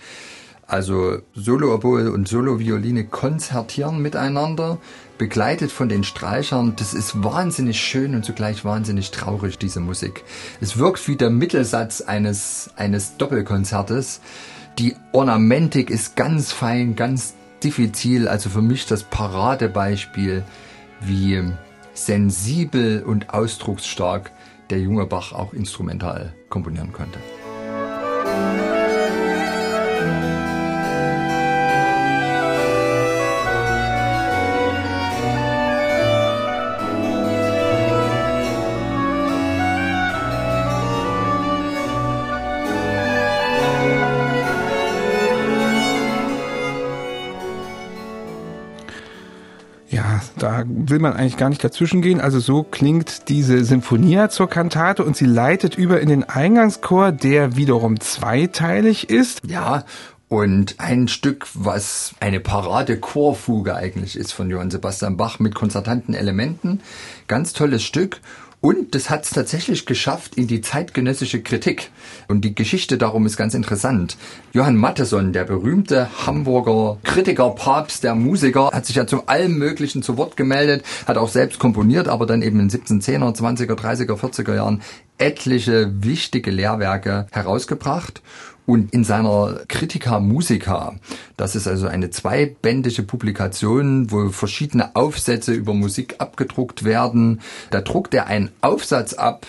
Also 0.71 1.17
Solo-Oboe 1.35 2.13
und 2.13 2.29
Solo-Violine 2.29 3.03
konzertieren 3.03 4.01
miteinander 4.01 4.77
begleitet 5.17 5.69
von 5.69 5.89
den 5.89 6.05
Streichern. 6.05 6.77
Das 6.77 6.93
ist 6.93 7.21
wahnsinnig 7.21 7.81
schön 7.81 8.15
und 8.15 8.23
zugleich 8.23 8.63
wahnsinnig 8.63 9.11
traurig, 9.11 9.57
diese 9.57 9.81
Musik. 9.81 10.23
Es 10.61 10.77
wirkt 10.77 11.05
wie 11.09 11.17
der 11.17 11.29
Mittelsatz 11.29 11.99
eines, 11.99 12.69
eines 12.77 13.17
Doppelkonzertes. 13.17 14.21
Die 14.79 14.95
Ornamentik 15.11 15.89
ist 15.89 16.15
ganz 16.15 16.53
fein, 16.53 16.95
ganz 16.95 17.33
diffizil. 17.61 18.29
Also 18.29 18.49
für 18.49 18.61
mich 18.61 18.85
das 18.85 19.03
Paradebeispiel, 19.03 20.45
wie 21.01 21.51
sensibel 21.93 23.03
und 23.03 23.33
ausdrucksstark 23.33 24.31
der 24.69 24.79
junge 24.79 25.05
Bach 25.05 25.33
auch 25.33 25.51
instrumental 25.51 26.33
komponieren 26.47 26.93
konnte. 26.93 27.19
Da 50.37 50.63
will 50.65 50.99
man 50.99 51.13
eigentlich 51.13 51.37
gar 51.37 51.49
nicht 51.49 51.63
dazwischen 51.63 52.01
gehen. 52.01 52.21
Also 52.21 52.39
so 52.39 52.63
klingt 52.63 53.29
diese 53.29 53.63
Sinfonia 53.63 54.29
zur 54.29 54.49
Kantate 54.49 55.03
und 55.03 55.17
sie 55.17 55.25
leitet 55.25 55.75
über 55.75 55.99
in 55.99 56.09
den 56.09 56.23
Eingangschor, 56.23 57.11
der 57.11 57.55
wiederum 57.55 57.99
zweiteilig 57.99 59.09
ist. 59.09 59.41
Ja, 59.45 59.83
und 60.31 60.75
ein 60.79 61.09
Stück, 61.09 61.45
was 61.53 62.15
eine 62.21 62.39
Parade-Chorfuge 62.39 63.75
eigentlich 63.75 64.15
ist 64.15 64.31
von 64.31 64.49
Johann 64.49 64.71
Sebastian 64.71 65.17
Bach 65.17 65.39
mit 65.39 65.55
konzertanten 65.55 66.13
Elementen. 66.13 66.79
Ganz 67.27 67.51
tolles 67.51 67.83
Stück. 67.83 68.21
Und 68.61 68.93
das 68.93 69.09
hat 69.09 69.23
es 69.23 69.31
tatsächlich 69.31 69.87
geschafft 69.87 70.35
in 70.35 70.45
die 70.45 70.61
zeitgenössische 70.61 71.41
Kritik. 71.41 71.89
Und 72.27 72.45
die 72.45 72.53
Geschichte 72.53 72.99
darum 72.99 73.25
ist 73.25 73.35
ganz 73.35 73.55
interessant. 73.55 74.17
Johann 74.53 74.75
Matteson, 74.75 75.33
der 75.33 75.45
berühmte 75.45 76.09
Hamburger 76.27 76.99
Kritiker, 77.03 77.49
Papst 77.49 78.03
der 78.03 78.13
Musiker, 78.13 78.69
hat 78.71 78.85
sich 78.85 78.97
ja 78.97 79.07
zu 79.07 79.25
allem 79.25 79.57
Möglichen 79.57 80.03
zu 80.03 80.15
Wort 80.15 80.37
gemeldet, 80.37 80.85
hat 81.07 81.17
auch 81.17 81.29
selbst 81.29 81.57
komponiert, 81.57 82.07
aber 82.07 82.27
dann 82.27 82.43
eben 82.43 82.59
in 82.59 82.69
1710er, 82.69 83.35
20er, 83.35 83.73
30er, 83.73 84.13
40er 84.13 84.53
Jahren 84.53 84.83
etliche 85.17 85.91
wichtige 86.03 86.51
Lehrwerke 86.51 87.25
herausgebracht. 87.31 88.21
Und 88.65 88.93
in 88.93 89.03
seiner 89.03 89.61
Critica 89.67 90.19
Musica, 90.19 90.95
das 91.35 91.55
ist 91.55 91.67
also 91.67 91.87
eine 91.87 92.09
zweibändige 92.09 93.03
Publikation, 93.03 94.11
wo 94.11 94.29
verschiedene 94.29 94.95
Aufsätze 94.95 95.53
über 95.53 95.73
Musik 95.73 96.15
abgedruckt 96.19 96.83
werden, 96.83 97.41
da 97.71 97.81
druckt 97.81 98.13
er 98.13 98.27
einen 98.27 98.51
Aufsatz 98.61 99.13
ab 99.13 99.45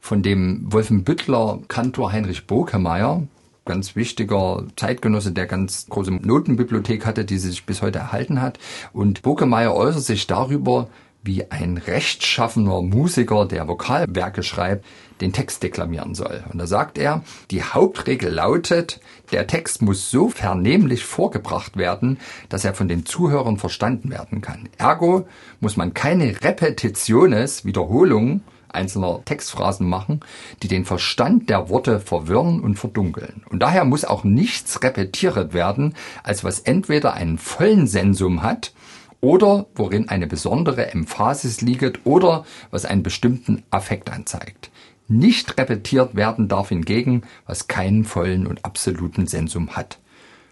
von 0.00 0.22
dem 0.22 0.72
Wolfenbüttler 0.72 1.60
Kantor 1.68 2.12
Heinrich 2.12 2.46
Bokemeyer, 2.46 3.22
ganz 3.64 3.96
wichtiger 3.96 4.64
Zeitgenosse, 4.76 5.32
der 5.32 5.46
ganz 5.46 5.86
große 5.88 6.12
Notenbibliothek 6.12 7.04
hatte, 7.04 7.24
die 7.24 7.38
sich 7.38 7.66
bis 7.66 7.82
heute 7.82 7.98
erhalten 7.98 8.40
hat. 8.40 8.58
Und 8.92 9.22
Bokemeyer 9.22 9.74
äußert 9.74 10.04
sich 10.04 10.26
darüber, 10.26 10.88
wie 11.26 11.50
ein 11.50 11.76
rechtschaffener 11.76 12.80
Musiker, 12.82 13.46
der 13.46 13.68
Vokalwerke 13.68 14.42
schreibt, 14.42 14.84
den 15.20 15.32
Text 15.32 15.62
deklamieren 15.62 16.14
soll. 16.14 16.44
Und 16.52 16.58
da 16.58 16.66
sagt 16.66 16.98
er, 16.98 17.22
die 17.50 17.62
Hauptregel 17.62 18.32
lautet, 18.32 19.00
der 19.32 19.46
Text 19.46 19.82
muss 19.82 20.10
so 20.10 20.28
vernehmlich 20.28 21.04
vorgebracht 21.04 21.76
werden, 21.76 22.18
dass 22.48 22.64
er 22.64 22.74
von 22.74 22.88
den 22.88 23.04
Zuhörern 23.04 23.58
verstanden 23.58 24.10
werden 24.10 24.40
kann. 24.40 24.68
Ergo 24.78 25.26
muss 25.60 25.76
man 25.76 25.94
keine 25.94 26.42
Repetitiones, 26.42 27.64
Wiederholungen 27.64 28.42
einzelner 28.68 29.24
Textphrasen 29.24 29.88
machen, 29.88 30.20
die 30.62 30.68
den 30.68 30.84
Verstand 30.84 31.48
der 31.48 31.70
Worte 31.70 31.98
verwirren 31.98 32.60
und 32.60 32.76
verdunkeln. 32.76 33.42
Und 33.48 33.60
daher 33.60 33.84
muss 33.84 34.04
auch 34.04 34.22
nichts 34.22 34.82
repetiert 34.82 35.54
werden, 35.54 35.94
als 36.22 36.44
was 36.44 36.60
entweder 36.60 37.14
einen 37.14 37.38
vollen 37.38 37.86
Sensum 37.86 38.42
hat 38.42 38.72
oder 39.20 39.66
worin 39.74 40.08
eine 40.08 40.26
besondere 40.26 40.92
Emphasis 40.92 41.60
liegt 41.60 42.04
oder 42.04 42.44
was 42.70 42.84
einen 42.84 43.02
bestimmten 43.02 43.62
Affekt 43.70 44.10
anzeigt. 44.10 44.70
Nicht 45.08 45.56
repetiert 45.58 46.16
werden 46.16 46.48
darf 46.48 46.70
hingegen, 46.70 47.22
was 47.46 47.68
keinen 47.68 48.04
vollen 48.04 48.46
und 48.46 48.64
absoluten 48.64 49.26
Sensum 49.26 49.76
hat. 49.76 49.98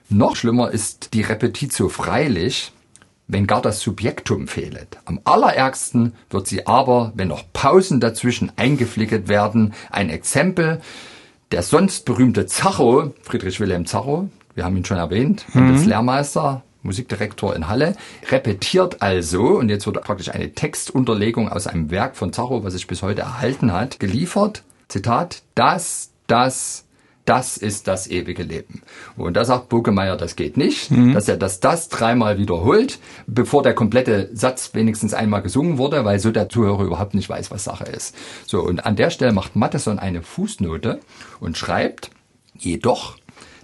Noch 0.09 0.37
schlimmer 0.37 0.71
ist 0.71 1.15
die 1.15 1.23
Repetitio 1.23 1.89
freilich, 1.89 2.73
wenn 3.27 3.47
gar 3.47 3.63
das 3.63 3.81
Subjektum 3.81 4.47
fehlet. 4.47 4.99
Am 5.07 5.21
allerärgsten 5.25 6.15
wird 6.31 6.47
sie 6.47 6.67
aber, 6.67 7.13
wenn 7.17 7.29
noch 7.29 7.45
Pausen 7.53 8.01
dazwischen 8.01 8.53
eingeflicket 8.57 9.29
werden. 9.29 9.73
Ein 9.91 10.11
Exempel, 10.11 10.81
der 11.51 11.63
sonst 11.63 12.05
berühmte 12.05 12.47
Zacho, 12.47 13.15
Friedrich 13.23 13.61
Wilhelm 13.61 13.87
Zacho, 13.87 14.29
wir 14.55 14.65
haben 14.65 14.77
ihn 14.77 14.85
schon 14.85 14.99
erwähnt, 14.99 15.47
mhm. 15.55 15.83
Lehrmeister, 15.85 16.63
Musikdirektor 16.85 17.57
in 17.57 17.69
Halle, 17.69 17.97
repetiert 18.31 19.03
also, 19.03 19.43
und 19.43 19.69
jetzt 19.69 19.87
wird 19.87 20.01
praktisch 20.03 20.31
eine 20.31 20.53
Textunterlegung 20.53 21.49
aus 21.49 21.67
einem 21.67 21.91
Werk 21.91 22.17
von 22.17 22.33
Zacho, 22.33 22.63
was 22.63 22.75
sich 22.75 22.87
bis 22.87 23.03
heute 23.03 23.23
erhalten 23.23 23.73
hat, 23.73 23.99
geliefert. 23.99 24.63
Zitat, 24.89 25.43
das, 25.55 26.11
das, 26.27 26.85
das 27.25 27.57
ist 27.57 27.89
das 27.89 28.07
ewige 28.07 28.43
Leben. 28.43 28.83
Und 29.17 29.37
da 29.37 29.45
sagt 29.45 29.71
Bukemeyer, 29.71 30.17
das 30.17 30.37
geht 30.37 30.57
nicht, 30.57 30.91
mhm. 30.91 31.15
dass 31.15 31.29
er 31.29 31.37
das 31.37 31.61
das 31.61 31.89
dreimal 31.89 32.39
wiederholt, 32.39 32.99
bevor 33.27 33.63
der 33.63 33.75
komplette 33.75 34.29
Satz 34.35 34.75
wenigstens 34.75 35.15
einmal 35.15 35.43
gesungen 35.43 35.79
wurde, 35.79 36.05
weil 36.05 36.19
so 36.19 36.31
der 36.31 36.49
Zuhörer 36.49 36.85
überhaupt 36.85 37.15
nicht 37.15 37.29
weiß, 37.29 37.51
was 37.51 37.65
Sache 37.65 37.85
ist. 37.85 38.15
So, 38.47 38.61
und 38.61 38.85
an 38.85 38.97
der 38.97 39.11
Stelle 39.11 39.33
macht 39.33 39.57
Matheson 39.57 39.99
eine 39.99 40.23
Fußnote 40.23 41.01
und 41.41 41.57
schreibt, 41.57 42.11
jedoch, 42.57 43.17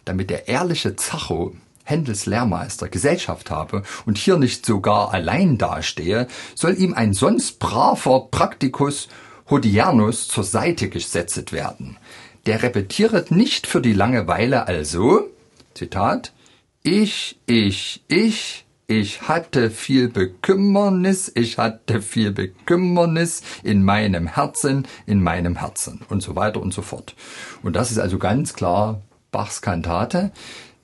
damit 0.05 0.31
der 0.31 0.49
ehrliche 0.49 0.97
Zacho 0.97 1.53
Händels 1.91 2.27
Lehrmeister 2.27 2.89
Gesellschaft 2.89 3.51
habe 3.51 3.83
und 4.07 4.17
hier 4.17 4.39
nicht 4.39 4.65
sogar 4.65 5.13
allein 5.13 5.59
dastehe, 5.59 6.29
soll 6.55 6.79
ihm 6.79 6.95
ein 6.95 7.13
sonst 7.13 7.59
braver 7.59 8.29
Praktikus 8.31 9.09
Hodianus 9.51 10.29
zur 10.29 10.45
Seite 10.45 10.89
gesetzt 10.89 11.53
werden. 11.53 11.97
Der 12.47 12.63
repetieret 12.63 13.31
nicht 13.31 13.67
für 13.67 13.81
die 13.81 13.93
Langeweile 13.93 14.67
also, 14.67 15.29
Zitat, 15.75 16.33
ich, 16.83 17.39
ich, 17.47 18.03
ich, 18.09 18.65
ich 18.87 19.23
hatte 19.23 19.71
viel 19.71 20.09
Bekümmernis, 20.09 21.31
ich 21.35 21.59
hatte 21.59 22.01
viel 22.01 22.31
Bekümmernis 22.33 23.43
in 23.63 23.85
meinem 23.85 24.27
Herzen, 24.27 24.87
in 25.07 25.23
meinem 25.23 25.57
Herzen 25.57 26.01
und 26.09 26.23
so 26.23 26.37
weiter 26.37 26.61
und 26.61 26.73
so 26.73 26.83
fort. 26.83 27.15
Und 27.63 27.77
das 27.77 27.91
ist 27.91 27.99
also 27.99 28.19
ganz 28.19 28.55
klar 28.55 29.03
Bachs 29.31 29.61
Kantate 29.63 30.33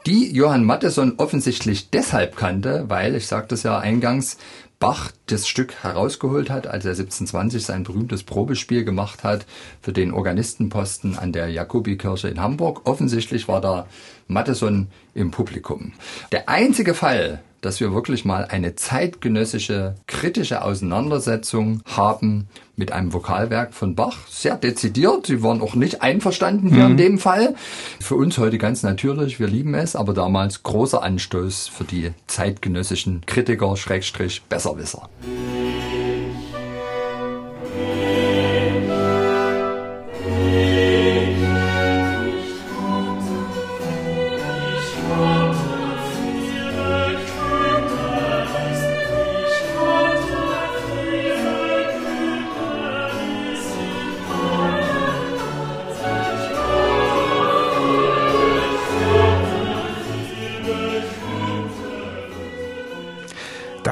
die 0.07 0.33
Johann 0.33 0.65
Matteson 0.65 1.15
offensichtlich 1.17 1.91
deshalb 1.91 2.37
kannte, 2.37 2.85
weil, 2.89 3.17
ich 3.17 3.27
sagte 3.27 3.57
es 3.57 3.65
ja 3.65 3.79
eingangs, 3.79 4.39
Bach 4.79 5.11
das 5.25 5.49
Stück 5.49 5.73
herausgeholt 5.83 6.51
hat, 6.51 6.67
als 6.67 6.85
er 6.85 6.91
1720 6.91 7.65
sein 7.65 7.83
berühmtes 7.83 8.25
Probespiel 8.25 8.85
gemacht 8.85 9.25
hat 9.25 9.47
für 9.81 9.95
den 9.95 10.13
Organistenposten 10.13 11.19
an 11.19 11.33
der 11.33 11.49
Jakobikirche 11.49 12.29
in 12.29 12.41
Hamburg. 12.41 12.83
Offensichtlich 12.85 13.49
war 13.49 13.63
da 13.63 13.87
Matteson 14.29 14.89
im 15.15 15.31
Publikum. 15.31 15.95
Der 16.31 16.51
einzige 16.51 16.93
Fall, 16.93 17.41
dass 17.67 17.81
wir 17.81 17.93
wirklich 17.93 18.25
mal 18.25 18.45
eine 18.45 18.77
zeitgenössische 18.77 19.97
kritische 20.07 20.63
Auseinandersetzung 20.63 21.83
haben 21.85 22.47
mit 22.77 22.93
einem 22.93 23.13
Vokalwerk 23.13 23.75
von 23.75 23.97
Bach. 23.97 24.29
Sehr 24.29 24.57
dezidiert. 24.57 25.27
Sie 25.27 25.43
waren 25.43 25.61
auch 25.61 25.75
nicht 25.75 26.01
einverstanden 26.01 26.69
hier 26.69 26.85
mhm. 26.85 26.93
in 26.93 26.97
dem 26.97 27.19
Fall. 27.19 27.57
Für 28.01 28.15
uns 28.15 28.39
heute 28.39 28.59
ganz 28.59 28.85
natürlich. 28.85 29.41
Wir 29.41 29.49
lieben 29.49 29.75
es. 29.75 29.97
Aber 29.97 30.15
damals 30.15 30.63
großer 30.63 31.03
Anstoß 31.03 31.67
für 31.67 31.85
die 31.85 32.13
zeitgenössischen 32.29 33.23
Kritiker, 33.27 33.77
Schrägstrich, 33.77 34.43
Besserwisser. 34.43 35.09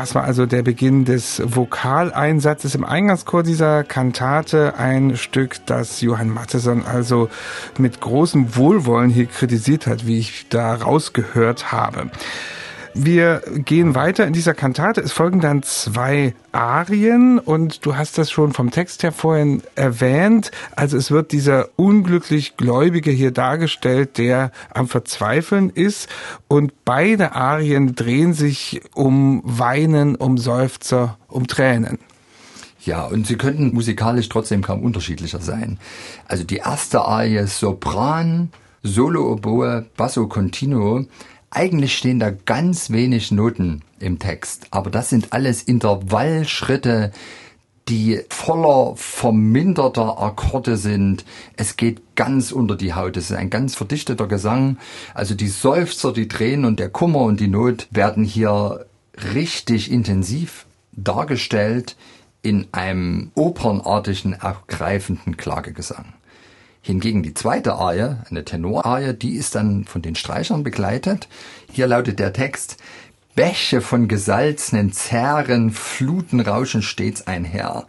Das 0.04 0.14
war 0.14 0.24
also 0.24 0.44
der 0.44 0.62
Beginn 0.62 1.06
des 1.06 1.40
Vokaleinsatzes 1.42 2.74
im 2.74 2.84
Eingangschor 2.84 3.42
dieser 3.42 3.84
Kantate. 3.84 4.74
Ein 4.76 5.16
Stück, 5.16 5.64
das 5.64 6.02
Johann 6.02 6.28
Mattheson 6.28 6.84
also 6.84 7.30
mit 7.78 8.02
großem 8.02 8.54
Wohlwollen 8.54 9.08
hier 9.08 9.24
kritisiert 9.24 9.86
hat, 9.86 10.06
wie 10.06 10.18
ich 10.18 10.50
da 10.50 10.74
rausgehört 10.74 11.72
habe. 11.72 12.10
Wir 12.96 13.42
gehen 13.56 13.96
weiter 13.96 14.24
in 14.24 14.32
dieser 14.32 14.54
Kantate. 14.54 15.00
Es 15.00 15.10
folgen 15.10 15.40
dann 15.40 15.64
zwei 15.64 16.32
Arien 16.52 17.40
und 17.40 17.84
du 17.84 17.96
hast 17.96 18.18
das 18.18 18.30
schon 18.30 18.52
vom 18.52 18.70
Text 18.70 19.02
her 19.02 19.10
vorhin 19.10 19.62
erwähnt. 19.74 20.52
Also 20.76 20.96
es 20.96 21.10
wird 21.10 21.32
dieser 21.32 21.70
unglücklich 21.74 22.56
Gläubige 22.56 23.10
hier 23.10 23.32
dargestellt, 23.32 24.16
der 24.16 24.52
am 24.72 24.86
Verzweifeln 24.86 25.70
ist 25.70 26.08
und 26.46 26.84
beide 26.84 27.32
Arien 27.32 27.96
drehen 27.96 28.32
sich 28.32 28.80
um 28.94 29.42
Weinen, 29.44 30.14
um 30.14 30.38
Seufzer, 30.38 31.18
um 31.26 31.48
Tränen. 31.48 31.98
Ja, 32.84 33.06
und 33.06 33.26
sie 33.26 33.36
könnten 33.36 33.74
musikalisch 33.74 34.28
trotzdem 34.28 34.62
kaum 34.62 34.82
unterschiedlicher 34.82 35.40
sein. 35.40 35.78
Also 36.28 36.44
die 36.44 36.58
erste 36.58 37.00
Arie 37.00 37.44
Sopran, 37.48 38.50
Solo 38.84 39.32
Oboe, 39.32 39.86
Basso 39.96 40.28
Continuo 40.28 41.06
eigentlich 41.54 41.96
stehen 41.96 42.18
da 42.18 42.30
ganz 42.30 42.90
wenig 42.90 43.30
Noten 43.30 43.82
im 43.98 44.18
Text, 44.18 44.66
aber 44.70 44.90
das 44.90 45.08
sind 45.08 45.32
alles 45.32 45.62
Intervallschritte, 45.62 47.12
die 47.88 48.20
voller 48.30 48.94
verminderter 48.96 50.20
Akkorde 50.20 50.76
sind. 50.76 51.24
Es 51.56 51.76
geht 51.76 52.16
ganz 52.16 52.50
unter 52.50 52.76
die 52.76 52.94
Haut. 52.94 53.16
Es 53.16 53.30
ist 53.30 53.36
ein 53.36 53.50
ganz 53.50 53.74
verdichteter 53.74 54.26
Gesang. 54.26 54.78
Also 55.12 55.34
die 55.34 55.48
Seufzer, 55.48 56.12
die 56.12 56.28
Tränen 56.28 56.64
und 56.64 56.80
der 56.80 56.88
Kummer 56.88 57.20
und 57.20 57.40
die 57.40 57.48
Not 57.48 57.86
werden 57.90 58.24
hier 58.24 58.86
richtig 59.34 59.90
intensiv 59.90 60.66
dargestellt 60.92 61.96
in 62.42 62.68
einem 62.72 63.30
opernartigen, 63.34 64.32
ergreifenden 64.32 65.36
Klagegesang. 65.36 66.14
Hingegen 66.86 67.22
die 67.22 67.32
zweite 67.32 67.76
Arie, 67.76 68.16
eine 68.28 68.44
Tenorarie, 68.44 69.14
die 69.14 69.36
ist 69.36 69.54
dann 69.54 69.86
von 69.86 70.02
den 70.02 70.14
Streichern 70.14 70.62
begleitet. 70.62 71.28
Hier 71.72 71.86
lautet 71.86 72.18
der 72.18 72.34
Text, 72.34 72.76
Bäche 73.34 73.80
von 73.80 74.06
gesalzenen 74.06 74.92
Zähren, 74.92 75.70
Fluten 75.70 76.40
rauschen 76.40 76.82
stets 76.82 77.26
einher. 77.26 77.86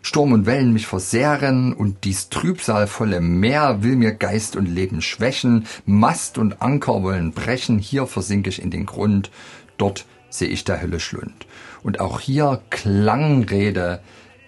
Sturm 0.00 0.32
und 0.32 0.46
Wellen 0.46 0.72
mich 0.72 0.86
versehren 0.86 1.74
und 1.74 2.04
dies 2.04 2.30
trübsalvolle 2.30 3.20
Meer 3.20 3.82
will 3.82 3.96
mir 3.96 4.12
Geist 4.12 4.56
und 4.56 4.64
Leben 4.64 5.02
schwächen. 5.02 5.66
Mast 5.84 6.38
und 6.38 6.62
Anker 6.62 7.02
wollen 7.02 7.32
brechen, 7.32 7.78
hier 7.78 8.06
versink 8.06 8.46
ich 8.46 8.62
in 8.62 8.70
den 8.70 8.86
Grund, 8.86 9.30
dort 9.76 10.06
seh 10.30 10.46
ich 10.46 10.64
der 10.64 10.80
Hölle 10.80 10.98
Schlund. 10.98 11.46
Und 11.82 12.00
auch 12.00 12.20
hier 12.20 12.62
Klangrede 12.70 14.00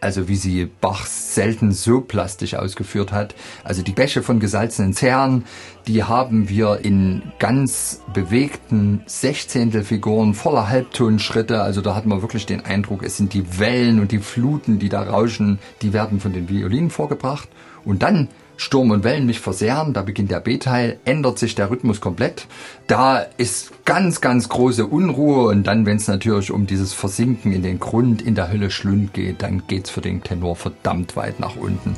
also 0.02 0.28
wie 0.28 0.36
sie 0.36 0.68
Bach 0.80 1.06
selten 1.06 1.72
so 1.72 2.00
plastisch 2.00 2.54
ausgeführt 2.54 3.12
hat. 3.12 3.34
Also 3.62 3.82
die 3.82 3.92
Bäche 3.92 4.22
von 4.22 4.40
gesalzenen 4.40 4.92
Zähren, 4.92 5.44
die 5.86 6.02
haben 6.02 6.48
wir 6.48 6.80
in 6.84 7.22
ganz 7.38 8.00
bewegten 8.12 9.02
Sechzehntelfiguren 9.06 10.34
voller 10.34 10.68
Halbtonschritte. 10.68 11.62
Also 11.62 11.80
da 11.80 11.94
hat 11.94 12.06
man 12.06 12.20
wirklich 12.20 12.46
den 12.46 12.64
Eindruck, 12.64 13.04
es 13.04 13.16
sind 13.16 13.32
die 13.32 13.58
Wellen 13.58 14.00
und 14.00 14.10
die 14.10 14.18
Fluten, 14.18 14.78
die 14.78 14.88
da 14.88 15.02
rauschen, 15.02 15.60
die 15.82 15.92
werden 15.92 16.20
von 16.20 16.32
den 16.32 16.48
Violinen 16.48 16.90
vorgebracht. 16.90 17.48
Und 17.84 18.02
dann 18.02 18.28
Sturm 18.56 18.90
und 18.90 19.04
Wellen 19.04 19.26
mich 19.26 19.40
versehren, 19.40 19.92
da 19.92 20.02
beginnt 20.02 20.30
der 20.30 20.40
B-Teil, 20.40 20.98
ändert 21.04 21.38
sich 21.38 21.54
der 21.54 21.70
Rhythmus 21.70 22.00
komplett. 22.00 22.46
Da 22.86 23.18
ist 23.36 23.84
ganz, 23.84 24.20
ganz 24.20 24.48
große 24.48 24.86
Unruhe 24.86 25.48
und 25.48 25.66
dann, 25.66 25.86
wenn 25.86 25.96
es 25.96 26.08
natürlich 26.08 26.50
um 26.50 26.66
dieses 26.66 26.92
Versinken 26.92 27.52
in 27.52 27.62
den 27.62 27.80
Grund, 27.80 28.22
in 28.22 28.34
der 28.34 28.52
Hölle 28.52 28.70
Schlund 28.70 29.14
geht, 29.14 29.42
dann 29.42 29.64
geht's 29.66 29.90
für 29.90 30.00
den 30.00 30.22
Tenor 30.22 30.56
verdammt 30.56 31.16
weit 31.16 31.40
nach 31.40 31.56
unten. 31.56 31.96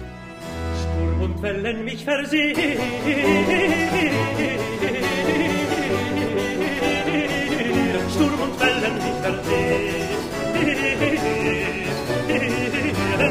Sturm 0.80 1.20
und 1.20 1.42
Wellen 1.42 1.84
mich 1.84 2.04
versehen. 2.04 2.56
Sturm 8.10 8.40
und 8.40 8.60
Wellen 8.60 8.94
mich 8.94 9.18
versehen. 9.22 10.04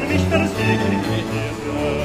Mich 0.08 0.22
versehen. 0.28 2.03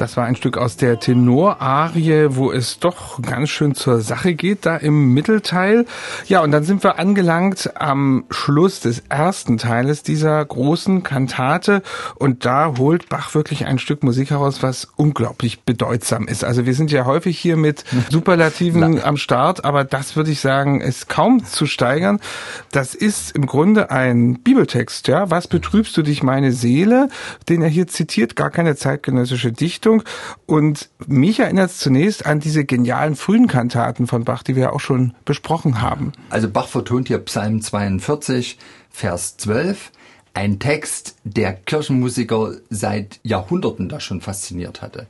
Das 0.00 0.16
war 0.16 0.24
ein 0.24 0.34
Stück 0.34 0.56
aus 0.56 0.78
der 0.78 0.98
Tenorarie, 0.98 2.28
wo 2.30 2.50
es 2.50 2.78
doch 2.78 3.20
ganz 3.20 3.50
schön 3.50 3.74
zur 3.74 4.00
Sache 4.00 4.32
geht, 4.32 4.64
da 4.64 4.78
im 4.78 5.12
Mittelteil. 5.12 5.84
Ja, 6.26 6.40
und 6.40 6.52
dann 6.52 6.64
sind 6.64 6.82
wir 6.82 6.98
angelangt 6.98 7.72
am 7.74 8.24
Schluss 8.30 8.80
des 8.80 9.02
ersten 9.10 9.58
Teiles 9.58 10.02
dieser 10.02 10.42
großen 10.42 11.02
Kantate. 11.02 11.82
Und 12.14 12.46
da 12.46 12.78
holt 12.78 13.10
Bach 13.10 13.34
wirklich 13.34 13.66
ein 13.66 13.78
Stück 13.78 14.02
Musik 14.02 14.30
heraus, 14.30 14.62
was 14.62 14.88
unglaublich 14.96 15.64
bedeutsam 15.64 16.28
ist. 16.28 16.44
Also 16.44 16.64
wir 16.64 16.72
sind 16.72 16.90
ja 16.90 17.04
häufig 17.04 17.38
hier 17.38 17.58
mit 17.58 17.84
Superlativen 18.08 19.02
am 19.02 19.18
Start, 19.18 19.66
aber 19.66 19.84
das 19.84 20.16
würde 20.16 20.30
ich 20.30 20.40
sagen, 20.40 20.80
ist 20.80 21.10
kaum 21.10 21.44
zu 21.44 21.66
steigern. 21.66 22.20
Das 22.72 22.94
ist 22.94 23.36
im 23.36 23.44
Grunde 23.44 23.90
ein 23.90 24.40
Bibeltext, 24.40 25.08
ja. 25.08 25.30
Was 25.30 25.46
betrübst 25.46 25.94
du 25.98 26.00
dich, 26.00 26.22
meine 26.22 26.52
Seele? 26.52 27.10
Den 27.50 27.60
er 27.60 27.68
hier 27.68 27.86
zitiert, 27.86 28.34
gar 28.34 28.48
keine 28.48 28.76
zeitgenössische 28.76 29.52
Dichtung. 29.52 29.89
Richtung. 29.90 30.02
Und 30.46 30.90
mich 31.06 31.40
erinnert 31.40 31.70
es 31.70 31.78
zunächst 31.78 32.26
an 32.26 32.40
diese 32.40 32.64
genialen 32.64 33.16
frühen 33.16 33.46
Kantaten 33.46 34.06
von 34.06 34.24
Bach, 34.24 34.42
die 34.42 34.56
wir 34.56 34.72
auch 34.72 34.80
schon 34.80 35.14
besprochen 35.24 35.80
haben. 35.80 36.12
Also 36.30 36.48
Bach 36.48 36.68
vertont 36.68 37.08
hier 37.08 37.18
Psalm 37.18 37.60
42, 37.60 38.58
Vers 38.90 39.36
12. 39.38 39.92
Ein 40.32 40.60
Text, 40.60 41.16
der 41.24 41.52
Kirchenmusiker 41.52 42.52
seit 42.70 43.18
Jahrhunderten 43.24 43.88
da 43.88 43.98
schon 43.98 44.20
fasziniert 44.20 44.80
hatte. 44.80 45.06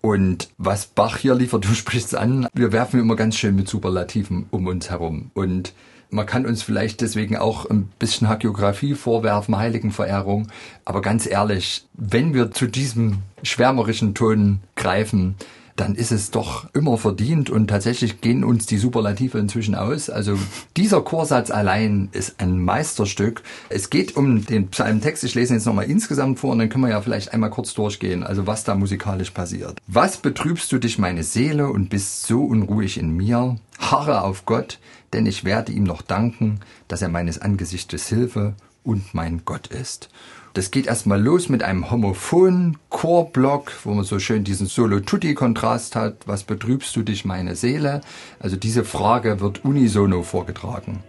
Und 0.00 0.48
was 0.56 0.86
Bach 0.86 1.18
hier 1.18 1.34
liefert, 1.34 1.64
du 1.68 1.74
sprichst 1.74 2.14
an, 2.14 2.48
wir 2.54 2.72
werfen 2.72 3.00
immer 3.00 3.16
ganz 3.16 3.36
schön 3.36 3.54
mit 3.54 3.68
Superlativen 3.68 4.46
um 4.50 4.66
uns 4.66 4.90
herum. 4.90 5.30
Und 5.34 5.74
man 6.12 6.26
kann 6.26 6.44
uns 6.44 6.62
vielleicht 6.62 7.00
deswegen 7.00 7.36
auch 7.36 7.68
ein 7.68 7.90
bisschen 7.98 8.28
Hagiografie 8.28 8.94
vorwerfen, 8.94 9.56
Heiligenverehrung. 9.56 10.48
Aber 10.84 11.00
ganz 11.00 11.26
ehrlich, 11.26 11.86
wenn 11.94 12.34
wir 12.34 12.50
zu 12.50 12.66
diesem 12.66 13.18
schwärmerischen 13.42 14.14
Ton 14.14 14.60
greifen, 14.76 15.36
dann 15.76 15.94
ist 15.94 16.12
es 16.12 16.30
doch 16.30 16.68
immer 16.74 16.98
verdient 16.98 17.50
und 17.50 17.68
tatsächlich 17.68 18.20
gehen 18.20 18.44
uns 18.44 18.66
die 18.66 18.78
Superlative 18.78 19.38
inzwischen 19.38 19.74
aus. 19.74 20.10
Also 20.10 20.38
dieser 20.76 21.00
Chorsatz 21.02 21.50
allein 21.50 22.08
ist 22.12 22.40
ein 22.40 22.58
Meisterstück. 22.58 23.42
Es 23.68 23.90
geht 23.90 24.16
um 24.16 24.44
den 24.44 24.68
Psalmtext. 24.68 25.24
Ich 25.24 25.34
lese 25.34 25.52
ihn 25.52 25.56
jetzt 25.56 25.66
nochmal 25.66 25.86
insgesamt 25.86 26.38
vor 26.38 26.52
und 26.52 26.58
dann 26.58 26.68
können 26.68 26.84
wir 26.84 26.90
ja 26.90 27.00
vielleicht 27.00 27.32
einmal 27.32 27.50
kurz 27.50 27.74
durchgehen, 27.74 28.22
also 28.22 28.46
was 28.46 28.64
da 28.64 28.74
musikalisch 28.74 29.30
passiert. 29.30 29.78
Was 29.86 30.16
betrübst 30.16 30.70
du 30.72 30.78
dich 30.78 30.98
meine 30.98 31.22
Seele 31.22 31.68
und 31.68 31.88
bist 31.88 32.26
so 32.26 32.44
unruhig 32.44 32.98
in 32.98 33.16
mir? 33.16 33.56
Harre 33.78 34.22
auf 34.22 34.44
Gott, 34.46 34.78
denn 35.12 35.26
ich 35.26 35.44
werde 35.44 35.72
ihm 35.72 35.84
noch 35.84 36.02
danken, 36.02 36.60
dass 36.88 37.02
er 37.02 37.08
meines 37.08 37.40
Angesichtes 37.40 38.08
Hilfe 38.08 38.54
und 38.84 39.14
mein 39.14 39.42
Gott 39.44 39.68
ist. 39.68 40.08
Das 40.54 40.70
geht 40.70 40.86
erstmal 40.86 41.20
los 41.20 41.48
mit 41.48 41.62
einem 41.62 41.90
homophonen 41.90 42.76
Chorblock, 42.90 43.72
wo 43.84 43.92
man 43.92 44.04
so 44.04 44.18
schön 44.18 44.44
diesen 44.44 44.66
Solo-Tutti-Kontrast 44.66 45.96
hat. 45.96 46.26
Was 46.26 46.42
betrübst 46.42 46.94
du 46.94 47.02
dich, 47.02 47.24
meine 47.24 47.56
Seele? 47.56 48.02
Also 48.38 48.56
diese 48.56 48.84
Frage 48.84 49.40
wird 49.40 49.64
unisono 49.64 50.22
vorgetragen. 50.22 51.02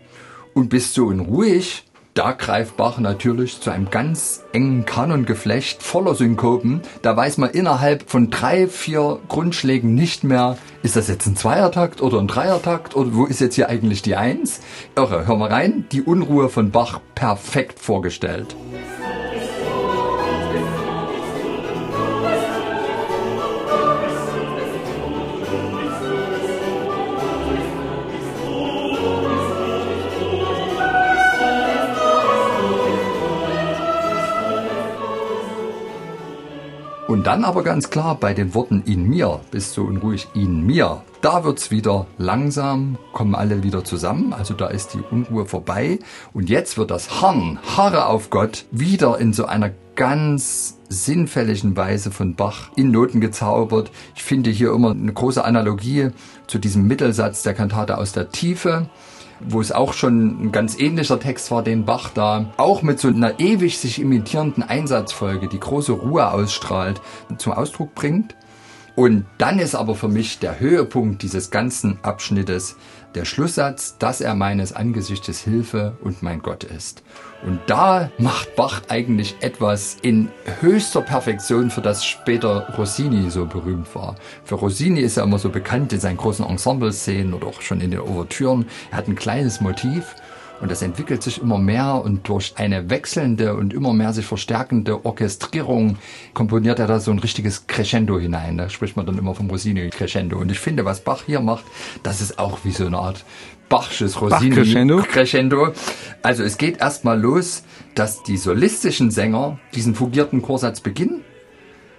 Und 0.54 0.70
bist 0.70 0.96
du 0.96 1.10
unruhig? 1.10 1.84
Da 2.14 2.32
greift 2.32 2.78
Bach 2.78 3.00
natürlich 3.00 3.60
zu 3.60 3.72
einem 3.72 3.90
ganz 3.90 4.44
engen 4.54 4.86
Kanongeflecht 4.86 5.82
voller 5.82 6.14
Synkopen. 6.14 6.82
Da 7.02 7.18
weiß 7.18 7.40
man 7.40 7.50
innerhalb 7.50 8.10
von 8.10 8.30
drei, 8.30 8.68
vier 8.68 9.20
Grundschlägen 9.28 9.96
nicht 9.96 10.24
mehr, 10.24 10.58
ist 10.84 10.96
das 10.96 11.08
jetzt 11.08 11.26
ein 11.26 11.36
Zweiertakt 11.36 12.02
oder 12.02 12.20
ein 12.20 12.28
Dreiertakt 12.28 12.96
oder 12.96 13.16
wo 13.16 13.26
ist 13.26 13.42
jetzt 13.42 13.56
hier 13.56 13.68
eigentlich 13.68 14.04
die 14.04 14.16
Eins? 14.16 14.62
Irre, 14.96 15.26
hör 15.26 15.38
mal 15.38 15.50
rein, 15.50 15.86
die 15.92 16.04
Unruhe 16.04 16.50
von 16.50 16.70
Bach 16.70 17.00
perfekt 17.16 17.80
vorgestellt. 17.80 18.56
Und 37.24 37.28
dann 37.28 37.46
aber 37.46 37.64
ganz 37.64 37.90
klar 37.90 38.16
bei 38.16 38.34
den 38.34 38.54
Worten 38.54 38.84
in 38.86 39.08
mir, 39.08 39.40
bist 39.50 39.78
du 39.78 39.88
unruhig 39.88 40.28
in 40.34 40.66
mir, 40.66 41.04
da 41.22 41.46
wird's 41.46 41.72
wieder 41.72 42.06
langsam, 42.18 42.98
kommen 43.14 43.34
alle 43.34 43.64
wieder 43.64 43.86
zusammen, 43.86 44.34
also 44.34 44.54
da 44.54 44.68
ist 44.68 44.94
die 44.94 45.00
Unruhe 45.10 45.46
vorbei. 45.46 46.00
Und 46.34 46.50
jetzt 46.50 46.78
wird 46.78 46.92
das 46.92 47.22
Harren, 47.22 47.60
Harre 47.78 48.08
auf 48.08 48.30
Gott, 48.30 48.66
wieder 48.72 49.20
in 49.20 49.32
so 49.32 49.46
einer 49.46 49.72
ganz 49.96 50.80
sinnfälligen 50.90 51.78
Weise 51.78 52.12
von 52.12 52.36
Bach 52.36 52.72
in 52.76 52.92
Noten 52.92 53.22
gezaubert. 53.22 53.90
Ich 54.16 54.24
finde 54.24 54.50
hier 54.50 54.74
immer 54.74 54.92
eine 54.92 55.14
große 55.14 55.46
Analogie 55.46 56.10
zu 56.48 56.60
diesem 56.60 56.88
Mittelsatz 56.88 57.42
der 57.42 57.54
Kantate 57.54 58.00
aus 58.00 58.12
der 58.12 58.32
Tiefe 58.32 58.90
wo 59.48 59.62
es 59.62 59.72
auch 59.72 59.94
schon 59.94 60.46
ein 60.46 60.52
ganz 60.52 60.80
ähnlicher 60.80 61.20
Text 61.20 61.52
war, 61.52 61.64
den 61.64 61.86
Bach 61.86 62.10
da 62.14 62.52
auch 62.58 62.82
mit 62.82 63.00
so 63.00 63.08
einer 63.08 63.40
ewig 63.40 63.78
sich 63.78 64.00
imitierenden 64.00 64.64
Einsatzfolge, 64.64 65.48
die 65.48 65.60
große 65.60 65.92
Ruhe 65.92 66.32
ausstrahlt, 66.32 67.02
zum 67.38 67.54
Ausdruck 67.54 67.96
bringt. 67.96 68.36
Und 68.96 69.26
dann 69.40 69.58
ist 69.58 69.74
aber 69.74 69.96
für 69.96 70.08
mich 70.08 70.40
der 70.40 70.60
Höhepunkt 70.60 71.24
dieses 71.24 71.50
ganzen 71.50 71.98
Abschnittes 72.04 72.76
der 73.16 73.26
Schlusssatz, 73.26 73.98
dass 73.98 74.22
er 74.22 74.36
meines 74.36 74.74
Angesichtes 74.74 75.42
Hilfe 75.42 75.98
und 76.02 76.24
mein 76.24 76.42
Gott 76.42 76.64
ist. 76.64 77.04
Und 77.46 77.60
da 77.68 78.10
macht 78.18 78.56
Bach 78.56 78.82
eigentlich 78.88 79.36
etwas 79.42 79.98
in 80.02 80.30
höchster 80.62 81.02
Perfektion, 81.02 81.70
für 81.70 81.82
das 81.82 82.06
später 82.06 82.74
Rossini 82.78 83.30
so 83.30 83.46
berühmt 83.46 83.94
war. 83.96 84.16
Für 84.46 84.56
Rossini 84.56 85.02
ist 85.02 85.18
er 85.18 85.24
immer 85.24 85.40
so 85.40 85.50
bekannt 85.50 85.94
in 85.94 86.00
seinen 86.00 86.18
großen 86.18 86.46
Ensemble-Szenen 86.46 87.34
oder 87.34 87.48
auch 87.48 87.62
schon 87.62 87.82
in 87.82 87.92
den 87.92 88.00
Ouvertüren. 88.00 88.66
Er 88.92 88.98
hat 88.98 89.08
ein 89.08 89.16
kleines 89.16 89.62
Motiv 89.62 90.16
und 90.64 90.72
das 90.72 90.82
entwickelt 90.82 91.22
sich 91.22 91.42
immer 91.42 91.58
mehr 91.58 92.02
und 92.06 92.30
durch 92.30 92.54
eine 92.56 92.90
wechselnde 92.90 93.54
und 93.54 93.74
immer 93.74 93.92
mehr 93.92 94.14
sich 94.14 94.26
verstärkende 94.26 95.06
Orchestrierung 95.06 95.98
komponiert 96.34 96.80
er 96.80 96.88
da 96.88 97.02
so 97.02 97.12
ein 97.12 97.20
richtiges 97.20 97.68
Crescendo 97.68 98.18
hinein. 98.18 98.58
Da 98.58 98.70
spricht 98.70 98.96
man 98.96 99.06
dann 99.06 99.18
immer 99.18 99.36
vom 99.36 99.50
Rossini 99.50 99.90
Crescendo. 99.90 100.38
Und 100.38 100.50
ich 100.54 100.62
finde, 100.62 100.86
was 100.86 101.02
Bach 101.02 101.24
hier 101.26 101.42
macht, 101.42 101.66
das 102.02 102.22
ist 102.22 102.40
auch 102.40 102.60
wie 102.64 102.72
so 102.72 102.86
eine 102.86 102.98
Art 102.98 103.26
Bachsches 103.68 104.22
Rossini 104.22 104.56
Crescendo. 104.56 105.02
Crescendo. 105.02 105.74
Also 106.22 106.44
es 106.44 106.58
geht 106.58 106.80
erstmal 106.80 107.20
los, 107.20 107.64
dass 107.94 108.24
die 108.24 108.38
solistischen 108.38 109.12
Sänger 109.12 109.60
diesen 109.76 109.96
fugierten 109.96 110.42
Chorsatz 110.42 110.80
beginnen. 110.80 111.26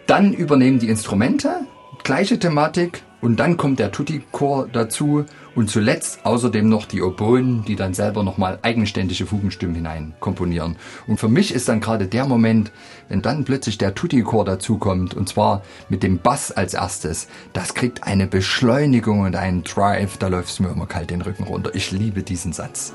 Dann 0.06 0.32
übernehmen 0.32 0.78
die 0.78 0.88
Instrumente, 0.88 1.66
gleiche 2.02 2.38
Thematik, 2.38 3.02
und 3.20 3.36
dann 3.40 3.56
kommt 3.56 3.78
der 3.78 3.90
Tutti-Chor 3.90 4.68
dazu 4.70 5.24
und 5.54 5.70
zuletzt 5.70 6.20
außerdem 6.24 6.68
noch 6.68 6.86
die 6.86 7.02
Oboen, 7.02 7.64
die 7.64 7.76
dann 7.76 7.94
selber 7.94 8.22
nochmal 8.22 8.58
eigenständige 8.62 9.26
Fugenstimmen 9.26 9.74
hinein 9.74 10.14
komponieren. 10.20 10.76
Und 11.06 11.18
für 11.18 11.28
mich 11.28 11.54
ist 11.54 11.68
dann 11.68 11.80
gerade 11.80 12.06
der 12.06 12.26
Moment, 12.26 12.72
wenn 13.08 13.22
dann 13.22 13.44
plötzlich 13.44 13.78
der 13.78 13.94
Tutti-Chor 13.94 14.44
dazukommt 14.44 15.14
und 15.14 15.28
zwar 15.28 15.62
mit 15.88 16.02
dem 16.02 16.18
Bass 16.18 16.52
als 16.52 16.74
erstes, 16.74 17.28
das 17.52 17.74
kriegt 17.74 18.04
eine 18.04 18.26
Beschleunigung 18.26 19.20
und 19.20 19.36
einen 19.36 19.64
Drive, 19.64 20.16
da 20.18 20.28
läuft 20.28 20.50
es 20.50 20.60
mir 20.60 20.70
immer 20.70 20.86
kalt 20.86 21.10
den 21.10 21.22
Rücken 21.22 21.44
runter. 21.44 21.74
Ich 21.74 21.90
liebe 21.90 22.22
diesen 22.22 22.52
Satz. 22.52 22.92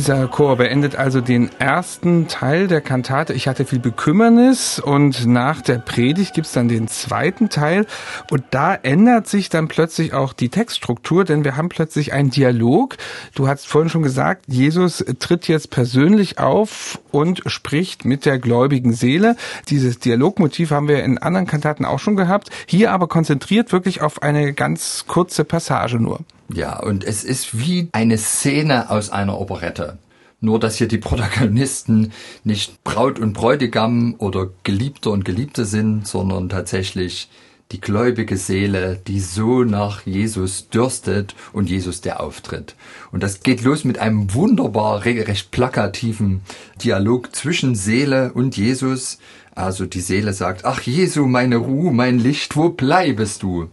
Dieser 0.00 0.28
Chor 0.28 0.56
beendet 0.56 0.96
also 0.96 1.20
den 1.20 1.50
ersten 1.58 2.26
Teil 2.26 2.68
der 2.68 2.80
Kantate. 2.80 3.34
Ich 3.34 3.46
hatte 3.46 3.66
viel 3.66 3.80
Bekümmernis 3.80 4.78
und 4.78 5.26
nach 5.26 5.60
der 5.60 5.76
Predigt 5.76 6.32
gibt's 6.32 6.52
dann 6.52 6.68
den 6.68 6.88
zweiten 6.88 7.50
Teil 7.50 7.84
und 8.30 8.42
da 8.50 8.74
ändert 8.74 9.26
sich 9.26 9.50
dann 9.50 9.68
plötzlich 9.68 10.14
auch 10.14 10.32
die 10.32 10.48
Textstruktur, 10.48 11.24
denn 11.24 11.44
wir 11.44 11.58
haben 11.58 11.68
plötzlich 11.68 12.14
einen 12.14 12.30
Dialog. 12.30 12.96
Du 13.34 13.46
hast 13.46 13.66
vorhin 13.66 13.90
schon 13.90 14.02
gesagt, 14.02 14.46
Jesus 14.48 15.04
tritt 15.18 15.48
jetzt 15.48 15.68
persönlich 15.68 16.38
auf 16.38 16.98
und 17.10 17.42
spricht 17.44 18.06
mit 18.06 18.24
der 18.24 18.38
gläubigen 18.38 18.94
Seele. 18.94 19.36
Dieses 19.68 19.98
Dialogmotiv 19.98 20.70
haben 20.70 20.88
wir 20.88 21.04
in 21.04 21.18
anderen 21.18 21.46
Kantaten 21.46 21.84
auch 21.84 21.98
schon 21.98 22.16
gehabt, 22.16 22.48
hier 22.64 22.92
aber 22.92 23.06
konzentriert 23.06 23.70
wirklich 23.70 24.00
auf 24.00 24.22
eine 24.22 24.54
ganz 24.54 25.04
kurze 25.06 25.44
Passage 25.44 25.98
nur. 25.98 26.20
Ja, 26.52 26.80
und 26.80 27.04
es 27.04 27.22
ist 27.22 27.58
wie 27.58 27.88
eine 27.92 28.18
Szene 28.18 28.90
aus 28.90 29.10
einer 29.10 29.40
Operette. 29.40 29.98
Nur, 30.40 30.58
dass 30.58 30.76
hier 30.76 30.88
die 30.88 30.98
Protagonisten 30.98 32.12
nicht 32.44 32.82
Braut 32.82 33.18
und 33.18 33.34
Bräutigam 33.34 34.14
oder 34.18 34.48
Geliebter 34.64 35.10
und 35.10 35.24
Geliebte 35.24 35.64
sind, 35.64 36.06
sondern 36.06 36.48
tatsächlich 36.48 37.28
die 37.72 37.80
gläubige 37.80 38.36
Seele, 38.36 39.00
die 39.06 39.20
so 39.20 39.62
nach 39.62 40.04
Jesus 40.04 40.68
dürstet 40.70 41.36
und 41.52 41.70
Jesus 41.70 42.00
der 42.00 42.20
auftritt. 42.20 42.74
Und 43.12 43.22
das 43.22 43.40
geht 43.40 43.62
los 43.62 43.84
mit 43.84 43.98
einem 43.98 44.34
wunderbar, 44.34 45.04
regelrecht 45.04 45.52
plakativen 45.52 46.40
Dialog 46.82 47.34
zwischen 47.34 47.76
Seele 47.76 48.32
und 48.32 48.56
Jesus. 48.56 49.18
Also 49.54 49.86
die 49.86 50.00
Seele 50.00 50.32
sagt, 50.32 50.64
ach 50.64 50.80
Jesu, 50.80 51.26
meine 51.26 51.58
Ruhe, 51.58 51.92
mein 51.92 52.18
Licht, 52.18 52.56
wo 52.56 52.70
bleibest 52.70 53.44
du? 53.44 53.68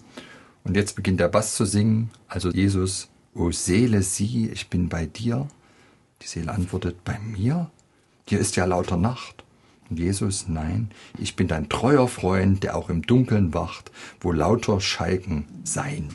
Und 0.67 0.75
jetzt 0.75 0.97
beginnt 0.97 1.21
der 1.21 1.29
Bass 1.29 1.55
zu 1.55 1.63
singen, 1.63 2.09
also 2.27 2.49
Jesus, 2.49 3.07
O 3.33 3.51
Seele, 3.51 4.03
sieh, 4.03 4.49
ich 4.49 4.69
bin 4.69 4.89
bei 4.89 5.05
dir. 5.05 5.47
Die 6.21 6.27
Seele 6.27 6.51
antwortet, 6.51 7.05
bei 7.05 7.17
mir? 7.19 7.71
Dir 8.27 8.39
ist 8.39 8.57
ja 8.57 8.65
lauter 8.65 8.97
Nacht. 8.97 9.45
Jesus, 9.89 10.45
nein, 10.49 10.89
ich 11.17 11.35
bin 11.35 11.47
dein 11.47 11.69
treuer 11.69 12.07
Freund, 12.07 12.63
der 12.63 12.75
auch 12.75 12.89
im 12.89 13.03
Dunkeln 13.03 13.53
wacht, 13.53 13.91
wo 14.19 14.31
lauter 14.31 14.81
Schalken 14.81 15.45
sein. 15.63 16.09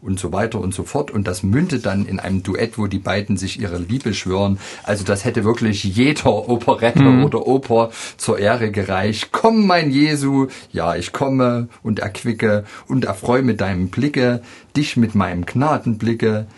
Und 0.00 0.18
so 0.18 0.32
weiter 0.32 0.60
und 0.60 0.74
so 0.74 0.82
fort. 0.82 1.12
Und 1.12 1.28
das 1.28 1.44
mündet 1.44 1.86
dann 1.86 2.06
in 2.06 2.18
einem 2.18 2.42
Duett, 2.42 2.76
wo 2.76 2.88
die 2.88 2.98
beiden 2.98 3.36
sich 3.36 3.60
ihre 3.60 3.78
Liebe 3.78 4.14
schwören. 4.14 4.58
Also 4.82 5.04
das 5.04 5.24
hätte 5.24 5.44
wirklich 5.44 5.84
jeder 5.84 6.48
Operette 6.48 7.04
mhm. 7.04 7.24
oder 7.24 7.46
Oper 7.46 7.90
zur 8.16 8.38
Ehre 8.38 8.72
gereicht. 8.72 9.28
Komm, 9.30 9.66
mein 9.66 9.92
Jesu, 9.92 10.48
ja, 10.72 10.96
ich 10.96 11.12
komme 11.12 11.68
und 11.84 12.00
erquicke 12.00 12.64
und 12.88 13.04
erfreue 13.04 13.42
mit 13.42 13.60
deinem 13.60 13.88
Blicke, 13.88 14.42
dich 14.76 14.96
mit 14.96 15.14
meinem 15.14 15.46
Gnadenblicke 15.46 16.48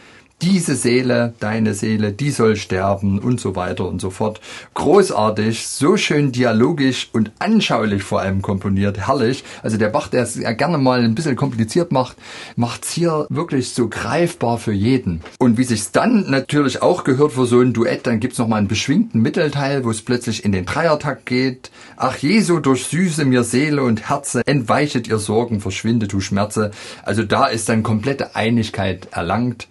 diese 0.43 0.75
Seele, 0.77 1.33
deine 1.41 1.75
Seele, 1.75 2.13
die 2.13 2.31
soll 2.31 2.57
sterben 2.57 3.19
und 3.19 3.41
so 3.41 3.57
weiter 3.57 3.87
und 3.87 4.01
so 4.01 4.11
fort. 4.11 4.41
Großartig, 4.75 5.67
so 5.67 5.97
schön 5.97 6.33
dialogisch 6.33 7.09
und 7.13 7.33
anschaulich 7.39 8.03
vor 8.03 8.21
allem 8.21 8.43
komponiert, 8.43 8.99
herrlich. 8.99 9.45
Also 9.63 9.79
der 9.79 9.89
Bach, 9.89 10.09
der 10.09 10.23
es 10.23 10.35
ja 10.37 10.53
gerne 10.53 10.77
mal 10.77 11.03
ein 11.03 11.15
bisschen 11.15 11.37
kompliziert 11.37 11.93
macht, 11.93 12.17
macht's 12.57 12.93
hier 12.93 13.27
wirklich 13.31 13.71
so 13.71 13.89
greifbar 13.89 14.59
für 14.59 14.73
jeden. 14.73 15.23
Und 15.39 15.57
wie 15.57 15.65
sich's 15.65 15.93
dann 15.93 16.29
natürlich 16.31 16.83
auch 16.83 17.05
gehört 17.05 17.33
für 17.33 17.47
so 17.47 17.61
ein 17.61 17.73
Duett, 17.73 18.07
dann 18.07 18.21
gibt's 18.21 18.39
noch 18.39 18.49
mal 18.49 18.57
einen 18.57 18.69
beschwingten 18.69 19.23
Mittelteil, 19.23 19.85
wo 19.85 19.91
es 19.91 20.03
plötzlich 20.03 20.45
in 20.45 20.53
den 20.53 20.67
Dreiertakt 20.67 21.27
geht. 21.27 21.71
Ach 21.97 22.17
Jesu, 22.19 22.61
durchsüße 22.61 23.25
mir 23.25 23.45
Seele 23.45 23.83
und 23.83 24.11
Herze, 24.11 24.43
entweichet 24.47 25.09
ihr 25.09 25.19
Sorgen, 25.19 25.61
verschwindet 25.61 26.13
du 26.13 26.21
Schmerze. 26.21 26.73
Also 27.03 27.23
da 27.23 27.47
ist 27.47 27.69
dann 27.69 27.83
komplette 27.83 28.37
Einigkeit 28.37 29.09
erlangt. 29.13 29.69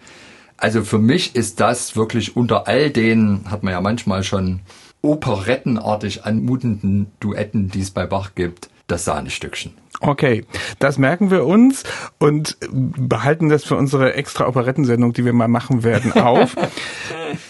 Also 0.64 0.82
für 0.82 0.98
mich 0.98 1.36
ist 1.36 1.60
das 1.60 1.98
wirklich 1.98 2.38
unter 2.38 2.70
all 2.70 2.90
den, 2.90 3.42
hat 3.52 3.64
man 3.64 3.74
ja 3.74 3.82
manchmal 3.82 4.24
schon 4.24 4.62
operettenartig 5.02 6.24
anmutenden 6.24 7.12
Duetten, 7.20 7.68
die 7.68 7.82
es 7.82 7.92
bei 7.92 8.06
Bach 8.06 8.32
gibt, 8.34 8.70
das 8.88 9.04
Sahnestückchen. 9.04 9.74
Okay, 10.00 10.46
das 10.80 10.98
merken 10.98 11.32
wir 11.32 11.46
uns 11.46 11.84
und 12.18 12.56
behalten 12.72 13.50
das 13.50 13.66
für 13.66 13.76
unsere 13.76 14.14
extra 14.14 14.48
Operettensendung, 14.48 15.12
die 15.12 15.26
wir 15.26 15.34
mal 15.34 15.50
machen 15.50 15.84
werden, 15.84 16.14
auf. 16.22 16.56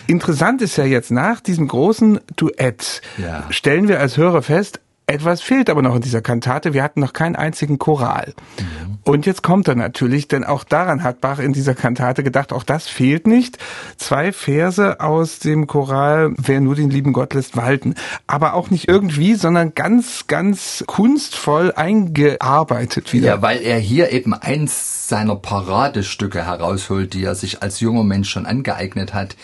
Interessant 0.07 0.63
ist 0.63 0.75
ja 0.77 0.85
jetzt 0.85 1.11
nach 1.11 1.39
diesem 1.39 1.67
großen 1.67 2.19
Duett 2.35 3.03
ja. 3.19 3.45
stellen 3.51 3.87
wir 3.87 3.99
als 3.99 4.17
Hörer 4.17 4.41
fest, 4.41 4.79
etwas 5.13 5.41
fehlt 5.41 5.69
aber 5.69 5.81
noch 5.81 5.95
in 5.95 6.01
dieser 6.01 6.21
Kantate. 6.21 6.73
Wir 6.73 6.83
hatten 6.83 6.99
noch 6.99 7.13
keinen 7.13 7.35
einzigen 7.35 7.77
Choral. 7.77 8.33
Mhm. 8.57 8.97
Und 9.03 9.25
jetzt 9.25 9.43
kommt 9.43 9.67
er 9.67 9.75
natürlich, 9.75 10.27
denn 10.27 10.43
auch 10.43 10.63
daran 10.63 11.03
hat 11.03 11.21
Bach 11.21 11.39
in 11.39 11.53
dieser 11.53 11.75
Kantate 11.75 12.23
gedacht, 12.23 12.51
auch 12.51 12.63
das 12.63 12.87
fehlt 12.87 13.27
nicht. 13.27 13.57
Zwei 13.97 14.31
Verse 14.31 14.99
aus 14.99 15.39
dem 15.39 15.67
Choral, 15.67 16.33
wer 16.37 16.61
nur 16.61 16.75
den 16.75 16.89
lieben 16.89 17.13
Gott 17.13 17.33
lässt 17.33 17.55
walten. 17.55 17.95
Aber 18.27 18.55
auch 18.55 18.69
nicht 18.69 18.87
irgendwie, 18.87 19.35
sondern 19.35 19.75
ganz, 19.75 20.25
ganz 20.27 20.83
kunstvoll 20.87 21.73
eingearbeitet 21.75 23.13
wieder. 23.13 23.27
Ja, 23.27 23.41
weil 23.41 23.61
er 23.61 23.77
hier 23.77 24.11
eben 24.11 24.33
eins 24.33 25.07
seiner 25.09 25.35
Paradestücke 25.35 26.45
herausholt, 26.45 27.13
die 27.13 27.23
er 27.23 27.35
sich 27.35 27.61
als 27.61 27.81
junger 27.81 28.03
Mensch 28.03 28.29
schon 28.29 28.45
angeeignet 28.45 29.13
hat. 29.13 29.35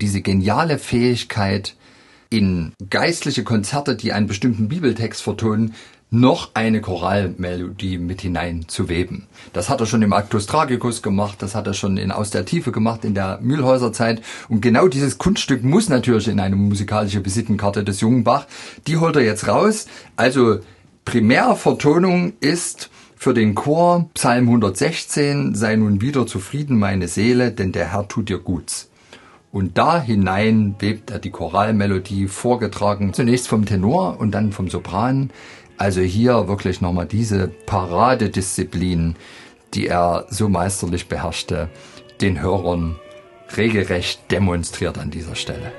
Diese 0.00 0.20
geniale 0.20 0.78
Fähigkeit, 0.78 1.74
in 2.36 2.72
geistliche 2.90 3.44
Konzerte, 3.44 3.96
die 3.96 4.12
einen 4.12 4.26
bestimmten 4.26 4.68
Bibeltext 4.68 5.22
vertonen, 5.22 5.72
noch 6.10 6.50
eine 6.52 6.82
Choralmelodie 6.82 7.96
mit 7.96 8.20
hinein 8.20 8.66
zu 8.68 8.90
weben. 8.90 9.26
Das 9.54 9.70
hat 9.70 9.80
er 9.80 9.86
schon 9.86 10.02
im 10.02 10.12
Actus 10.12 10.46
Tragicus 10.46 11.02
gemacht, 11.02 11.40
das 11.40 11.54
hat 11.54 11.66
er 11.66 11.72
schon 11.72 11.96
in 11.96 12.12
Aus 12.12 12.30
der 12.30 12.44
Tiefe 12.44 12.72
gemacht 12.72 13.06
in 13.06 13.14
der 13.14 13.40
Mühlhäuserzeit. 13.40 14.20
Und 14.50 14.60
genau 14.60 14.86
dieses 14.86 15.16
Kunststück 15.16 15.64
muss 15.64 15.88
natürlich 15.88 16.28
in 16.28 16.38
eine 16.38 16.56
musikalische 16.56 17.24
Visitenkarte 17.24 17.82
des 17.84 18.02
jungen 18.02 18.22
Bach. 18.22 18.46
Die 18.86 18.98
holt 18.98 19.16
er 19.16 19.22
jetzt 19.22 19.48
raus. 19.48 19.86
Also 20.16 20.58
Primärvertonung 21.06 22.34
ist 22.40 22.90
für 23.16 23.32
den 23.32 23.54
Chor 23.54 24.10
Psalm 24.12 24.44
116, 24.44 25.54
sei 25.54 25.76
nun 25.76 26.02
wieder 26.02 26.26
zufrieden 26.26 26.78
meine 26.78 27.08
Seele, 27.08 27.50
denn 27.50 27.72
der 27.72 27.92
Herr 27.92 28.06
tut 28.06 28.28
dir 28.28 28.38
Guts. 28.38 28.90
Und 29.52 29.78
da 29.78 30.00
hinein 30.00 30.74
webt 30.78 31.10
er 31.10 31.18
die 31.18 31.30
Choralmelodie, 31.30 32.28
vorgetragen 32.28 33.12
zunächst 33.12 33.48
vom 33.48 33.64
Tenor 33.64 34.20
und 34.20 34.32
dann 34.32 34.52
vom 34.52 34.68
Sopran. 34.68 35.30
Also 35.78 36.00
hier 36.00 36.48
wirklich 36.48 36.80
nochmal 36.80 37.06
diese 37.06 37.48
Paradedisziplin, 37.48 39.16
die 39.74 39.86
er 39.86 40.26
so 40.30 40.48
meisterlich 40.48 41.08
beherrschte, 41.08 41.68
den 42.20 42.40
Hörern 42.40 42.96
regelrecht 43.56 44.30
demonstriert 44.30 44.98
an 44.98 45.10
dieser 45.10 45.34
Stelle. 45.34 45.72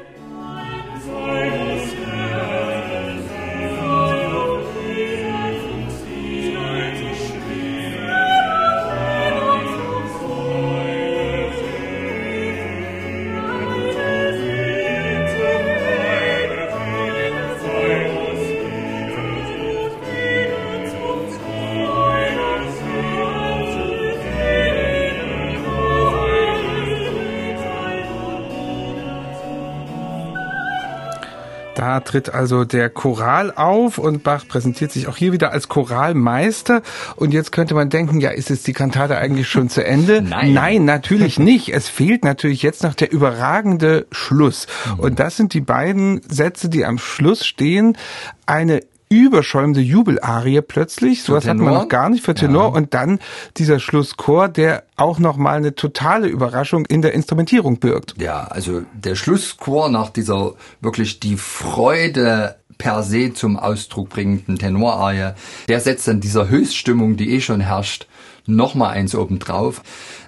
Tritt 32.08 32.34
also 32.34 32.64
der 32.64 32.90
Choral 32.90 33.52
auf 33.52 33.98
und 33.98 34.24
Bach 34.24 34.48
präsentiert 34.48 34.92
sich 34.92 35.08
auch 35.08 35.18
hier 35.18 35.34
wieder 35.34 35.52
als 35.52 35.68
Choralmeister. 35.68 36.82
Und 37.16 37.34
jetzt 37.34 37.52
könnte 37.52 37.76
man 37.76 37.90
denken, 37.90 38.20
ja, 38.20 38.30
ist 38.30 38.50
jetzt 38.50 38.66
die 38.66 38.74
Kantate 38.74 39.18
eigentlich 39.18 39.48
schon 39.50 39.70
zu 39.70 39.86
Ende? 39.86 40.22
Nein. 40.28 40.54
Nein, 40.54 40.86
natürlich 40.86 41.38
nicht. 41.40 41.70
Es 41.70 41.90
fehlt 41.90 42.24
natürlich 42.24 42.64
jetzt 42.64 42.84
noch 42.84 42.96
der 42.96 43.12
überragende 43.12 44.08
Schluss. 44.12 44.68
Mhm. 44.86 45.00
Und 45.00 45.20
das 45.20 45.36
sind 45.36 45.54
die 45.54 45.62
beiden 45.62 46.22
Sätze, 46.28 46.70
die 46.70 46.86
am 46.86 46.98
Schluss 46.98 47.46
stehen. 47.46 47.98
Eine 48.46 48.82
überschäumende 49.10 49.82
Jubelarie 49.82 50.62
plötzlich. 50.62 51.24
Sowas 51.24 51.48
hatten 51.48 51.62
wir 51.62 51.72
noch 51.72 51.90
gar 51.90 52.10
nicht 52.10 52.24
für 52.24 52.34
Tenor. 52.34 52.70
Ja. 52.70 52.70
Und 52.70 52.94
dann 52.94 53.20
dieser 53.58 53.80
Schlusschor, 53.80 54.50
der 54.50 54.84
auch 54.96 55.20
nochmal 55.20 55.58
eine 55.58 55.76
totale 55.76 56.28
Überraschung 56.28 56.86
in 56.86 57.02
der 57.02 57.14
Instrumentierung 57.14 57.80
birgt. 57.80 58.16
Ja, 58.18 58.46
also 58.46 58.84
der 58.94 59.16
Schlusschor 59.16 59.90
nach 59.90 60.10
dieser 60.10 60.54
wirklich 60.82 61.20
die 61.20 61.38
Freude 61.38 62.56
per 62.78 63.04
se 63.04 63.34
zum 63.34 63.58
Ausdruck 63.58 64.10
bringenden 64.10 64.58
Tenorarie, 64.58 65.34
der 65.68 65.80
setzt 65.80 66.08
dann 66.08 66.20
dieser 66.20 66.48
Höchststimmung, 66.50 67.18
die 67.18 67.34
eh 67.34 67.42
schon 67.42 67.62
herrscht, 67.62 68.08
nochmal 68.48 68.94
eins 68.94 69.16
obendrauf. 69.16 69.82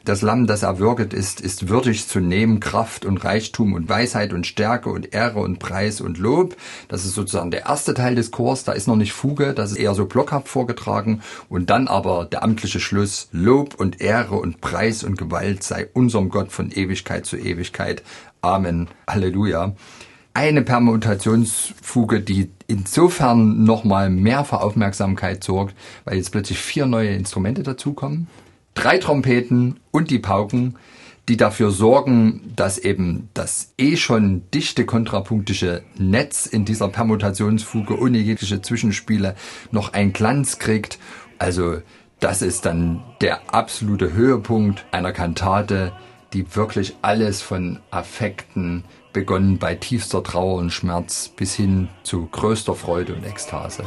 Das 0.05 0.21
Lamm, 0.21 0.47
das 0.47 0.63
erwürget 0.63 1.13
ist, 1.13 1.41
ist 1.41 1.69
würdig 1.69 2.07
zu 2.07 2.19
nehmen, 2.19 2.59
Kraft 2.59 3.05
und 3.05 3.23
Reichtum 3.23 3.73
und 3.73 3.89
Weisheit 3.89 4.33
und 4.33 4.47
Stärke 4.47 4.89
und 4.89 5.13
Ehre 5.13 5.39
und 5.39 5.59
Preis 5.59 6.01
und 6.01 6.17
Lob. 6.17 6.55
Das 6.87 7.05
ist 7.05 7.13
sozusagen 7.13 7.51
der 7.51 7.65
erste 7.65 7.93
Teil 7.93 8.15
des 8.15 8.31
Chors, 8.31 8.63
da 8.63 8.71
ist 8.71 8.87
noch 8.87 8.95
nicht 8.95 9.13
Fuge, 9.13 9.53
das 9.53 9.71
ist 9.71 9.77
eher 9.77 9.93
so 9.95 10.05
blockhaft 10.05 10.47
vorgetragen. 10.47 11.21
Und 11.47 11.69
dann 11.69 11.87
aber 11.87 12.25
der 12.25 12.43
amtliche 12.43 12.79
Schluss, 12.79 13.29
Lob 13.31 13.75
und 13.75 14.01
Ehre 14.01 14.35
und 14.35 14.61
Preis 14.61 15.03
und 15.03 15.17
Gewalt 15.17 15.63
sei 15.63 15.87
unserem 15.93 16.29
Gott 16.29 16.51
von 16.51 16.71
Ewigkeit 16.71 17.25
zu 17.25 17.37
Ewigkeit. 17.37 18.03
Amen. 18.41 18.87
Halleluja 19.07 19.75
eine 20.39 20.61
Permutationsfuge, 20.61 22.21
die 22.21 22.49
insofern 22.65 23.65
nochmal 23.65 24.09
mehr 24.09 24.45
für 24.45 24.61
Aufmerksamkeit 24.61 25.43
sorgt, 25.43 25.75
weil 26.05 26.15
jetzt 26.15 26.31
plötzlich 26.31 26.59
vier 26.59 26.85
neue 26.85 27.09
Instrumente 27.09 27.61
dazukommen. 27.61 28.27
Drei 28.73 28.99
Trompeten 28.99 29.81
und 29.91 30.09
die 30.09 30.19
Pauken, 30.19 30.77
die 31.27 31.35
dafür 31.35 31.71
sorgen, 31.71 32.53
dass 32.55 32.77
eben 32.77 33.27
das 33.33 33.73
eh 33.77 33.97
schon 33.97 34.43
dichte 34.53 34.85
kontrapunktische 34.85 35.83
Netz 35.97 36.45
in 36.45 36.63
dieser 36.63 36.87
Permutationsfuge 36.87 37.99
ohne 37.99 38.19
jegliche 38.19 38.61
Zwischenspiele 38.61 39.35
noch 39.71 39.91
einen 39.91 40.13
Glanz 40.13 40.57
kriegt. 40.57 40.99
Also 41.37 41.81
das 42.21 42.41
ist 42.41 42.65
dann 42.65 43.03
der 43.19 43.53
absolute 43.53 44.13
Höhepunkt 44.13 44.85
einer 44.91 45.11
Kantate, 45.11 45.91
die 46.31 46.55
wirklich 46.55 46.95
alles 47.01 47.41
von 47.41 47.79
Affekten, 47.91 48.85
begonnen 49.13 49.57
bei 49.57 49.75
tiefster 49.75 50.23
Trauer 50.23 50.55
und 50.55 50.71
Schmerz 50.71 51.29
bis 51.35 51.55
hin 51.55 51.89
zu 52.03 52.27
größter 52.27 52.75
Freude 52.75 53.13
und 53.13 53.25
Ekstase 53.25 53.83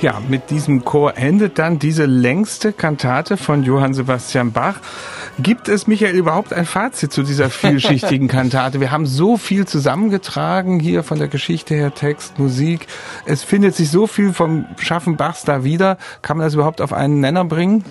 Ja, 0.00 0.22
mit 0.28 0.50
diesem 0.50 0.84
Chor 0.84 1.16
endet 1.16 1.58
dann 1.58 1.80
diese 1.80 2.06
längste 2.06 2.72
Kantate 2.72 3.36
von 3.36 3.64
Johann 3.64 3.94
Sebastian 3.94 4.52
Bach. 4.52 4.76
Gibt 5.40 5.68
es, 5.68 5.88
Michael, 5.88 6.14
überhaupt 6.14 6.52
ein 6.52 6.66
Fazit 6.66 7.12
zu 7.12 7.24
dieser 7.24 7.50
vielschichtigen 7.50 8.28
Kantate? 8.28 8.78
Wir 8.80 8.92
haben 8.92 9.06
so 9.06 9.36
viel 9.36 9.66
zusammengetragen 9.66 10.78
hier 10.78 11.02
von 11.02 11.18
der 11.18 11.26
Geschichte 11.26 11.74
her, 11.74 11.92
Text, 11.92 12.38
Musik. 12.38 12.86
Es 13.26 13.42
findet 13.42 13.74
sich 13.74 13.90
so 13.90 14.06
viel 14.06 14.32
vom 14.32 14.66
Schaffen 14.78 15.16
Bachs 15.16 15.42
da 15.42 15.64
wieder. 15.64 15.98
Kann 16.22 16.36
man 16.36 16.46
das 16.46 16.54
überhaupt 16.54 16.80
auf 16.80 16.92
einen 16.92 17.18
Nenner 17.18 17.44
bringen? 17.44 17.84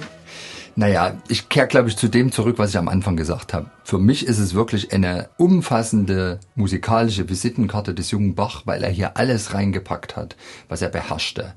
Naja, 0.78 1.18
ich 1.28 1.50
kehre, 1.50 1.68
glaube 1.68 1.90
ich, 1.90 1.98
zu 1.98 2.08
dem 2.08 2.32
zurück, 2.32 2.58
was 2.58 2.70
ich 2.70 2.78
am 2.78 2.88
Anfang 2.88 3.18
gesagt 3.18 3.54
habe. 3.54 3.70
Für 3.84 3.98
mich 3.98 4.28
ist 4.28 4.40
es 4.40 4.54
wirklich 4.54 4.94
eine 4.94 5.28
umfassende 5.36 6.40
musikalische 6.56 7.28
Visitenkarte 7.28 7.94
des 7.94 8.12
jungen 8.12 8.34
Bach, 8.34 8.62
weil 8.64 8.84
er 8.84 8.92
hier 8.92 9.18
alles 9.18 9.54
reingepackt 9.54 10.16
hat, 10.16 10.38
was 10.70 10.82
er 10.82 10.90
beherrschte. 10.90 11.54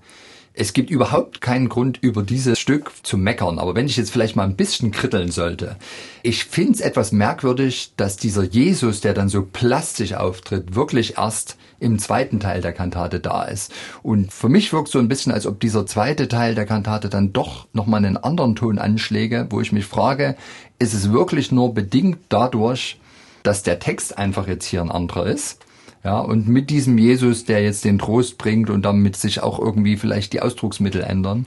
Es 0.61 0.75
gibt 0.75 0.91
überhaupt 0.91 1.41
keinen 1.41 1.71
Grund, 1.71 1.97
über 2.03 2.23
dieses 2.23 2.59
Stück 2.59 2.93
zu 3.03 3.17
meckern. 3.17 3.59
Aber 3.59 3.75
wenn 3.75 3.87
ich 3.87 3.97
jetzt 3.97 4.11
vielleicht 4.11 4.37
mal 4.37 4.45
ein 4.45 4.57
bisschen 4.57 4.91
kritteln 4.91 5.31
sollte. 5.31 5.77
Ich 6.23 6.45
finde 6.45 6.73
es 6.75 6.81
etwas 6.83 7.13
merkwürdig, 7.13 7.95
dass 7.97 8.19
dieser 8.19 8.43
Jesus, 8.43 9.01
der 9.01 9.15
dann 9.15 9.31
so 9.31 9.41
plastisch 9.41 10.13
auftritt, 10.13 10.75
wirklich 10.75 11.17
erst 11.17 11.57
im 11.79 11.99
zweiten 11.99 12.41
Teil 12.41 12.61
der 12.61 12.75
Kantate 12.75 13.21
da 13.21 13.45
ist. 13.45 13.73
Und 14.03 14.35
für 14.35 14.51
mich 14.51 14.71
wirkt 14.75 14.89
so 14.89 14.99
ein 14.99 15.09
bisschen, 15.09 15.33
als 15.33 15.47
ob 15.47 15.61
dieser 15.61 15.87
zweite 15.87 16.29
Teil 16.29 16.55
der 16.55 16.67
Kantate 16.67 17.09
dann 17.09 17.33
doch 17.33 17.67
nochmal 17.73 18.05
einen 18.05 18.19
anderen 18.19 18.55
Ton 18.55 18.79
anschläge, 18.79 19.47
wo 19.49 19.63
ich 19.63 19.73
mich 19.73 19.87
frage, 19.87 20.37
ist 20.79 20.93
es 20.93 21.11
wirklich 21.11 21.51
nur 21.51 21.73
bedingt 21.73 22.19
dadurch, 22.29 23.01
dass 23.45 23.63
der 23.63 23.79
Text 23.79 24.19
einfach 24.19 24.47
jetzt 24.47 24.67
hier 24.67 24.83
ein 24.83 24.91
anderer 24.91 25.25
ist? 25.25 25.65
Ja, 26.03 26.19
und 26.19 26.49
mit 26.49 26.71
diesem 26.71 26.97
Jesus, 26.97 27.45
der 27.45 27.63
jetzt 27.63 27.85
den 27.85 27.99
Trost 27.99 28.39
bringt 28.39 28.71
und 28.71 28.83
damit 28.85 29.17
sich 29.17 29.43
auch 29.43 29.59
irgendwie 29.59 29.97
vielleicht 29.99 30.33
die 30.33 30.41
Ausdrucksmittel 30.41 31.03
ändern. 31.03 31.47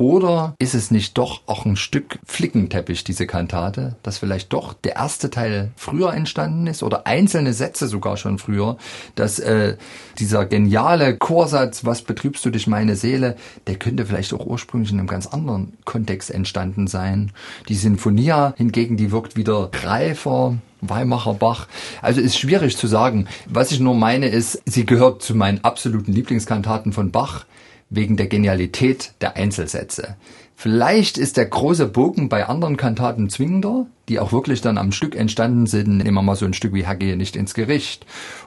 Oder 0.00 0.54
ist 0.58 0.74
es 0.74 0.90
nicht 0.90 1.18
doch 1.18 1.42
auch 1.44 1.66
ein 1.66 1.76
Stück 1.76 2.18
Flickenteppich, 2.24 3.04
diese 3.04 3.26
Kantate, 3.26 3.96
dass 4.02 4.16
vielleicht 4.16 4.50
doch 4.50 4.72
der 4.72 4.96
erste 4.96 5.28
Teil 5.28 5.72
früher 5.76 6.14
entstanden 6.14 6.66
ist 6.68 6.82
oder 6.82 7.06
einzelne 7.06 7.52
Sätze 7.52 7.86
sogar 7.86 8.16
schon 8.16 8.38
früher, 8.38 8.78
dass 9.14 9.38
äh, 9.38 9.76
dieser 10.18 10.46
geniale 10.46 11.18
Chorsatz, 11.18 11.84
was 11.84 12.00
betrübst 12.00 12.42
du 12.46 12.48
dich 12.48 12.66
meine 12.66 12.96
Seele, 12.96 13.36
der 13.66 13.76
könnte 13.76 14.06
vielleicht 14.06 14.32
auch 14.32 14.46
ursprünglich 14.46 14.90
in 14.90 15.00
einem 15.00 15.06
ganz 15.06 15.26
anderen 15.26 15.74
Kontext 15.84 16.30
entstanden 16.30 16.86
sein. 16.86 17.32
Die 17.68 17.74
Sinfonia 17.74 18.54
hingegen, 18.56 18.96
die 18.96 19.12
wirkt 19.12 19.36
wieder 19.36 19.70
reifer, 19.84 20.56
Weimacher 20.80 21.34
Bach. 21.34 21.66
Also 22.02 22.20
ist 22.20 22.38
schwierig 22.38 22.76
zu 22.76 22.86
sagen. 22.86 23.26
Was 23.46 23.72
ich 23.72 23.80
nur 23.80 23.94
meine 23.94 24.28
ist, 24.28 24.62
sie 24.66 24.86
gehört 24.86 25.22
zu 25.22 25.34
meinen 25.34 25.64
absoluten 25.64 26.12
Lieblingskantaten 26.12 26.92
von 26.92 27.10
Bach 27.10 27.44
wegen 27.90 28.16
der 28.16 28.28
Genialität 28.28 29.12
der 29.20 29.36
Einzelsätze. 29.36 30.16
Vielleicht 30.54 31.16
ist 31.16 31.38
der 31.38 31.46
große 31.46 31.86
Bogen 31.86 32.28
bei 32.28 32.46
anderen 32.46 32.76
Kantaten 32.76 33.30
zwingender, 33.30 33.86
die 34.08 34.20
auch 34.20 34.30
wirklich 34.30 34.60
dann 34.60 34.76
am 34.76 34.92
Stück 34.92 35.16
entstanden 35.16 35.66
sind. 35.66 35.96
Nehmen 35.96 36.14
wir 36.14 36.22
mal 36.22 36.36
so 36.36 36.44
ein 36.44 36.52
Stück 36.52 36.74
wie 36.74 36.84
Herr 36.84 36.96
gehe 36.96 37.16
nicht 37.16 37.34
ins 37.34 37.54
Gericht 37.54 38.04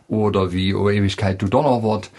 oder 0.08 0.54
wie 0.54 0.76
O 0.76 0.90
Ewigkeit 0.90 1.42
du 1.42 1.48
Donnerwort. 1.48 2.12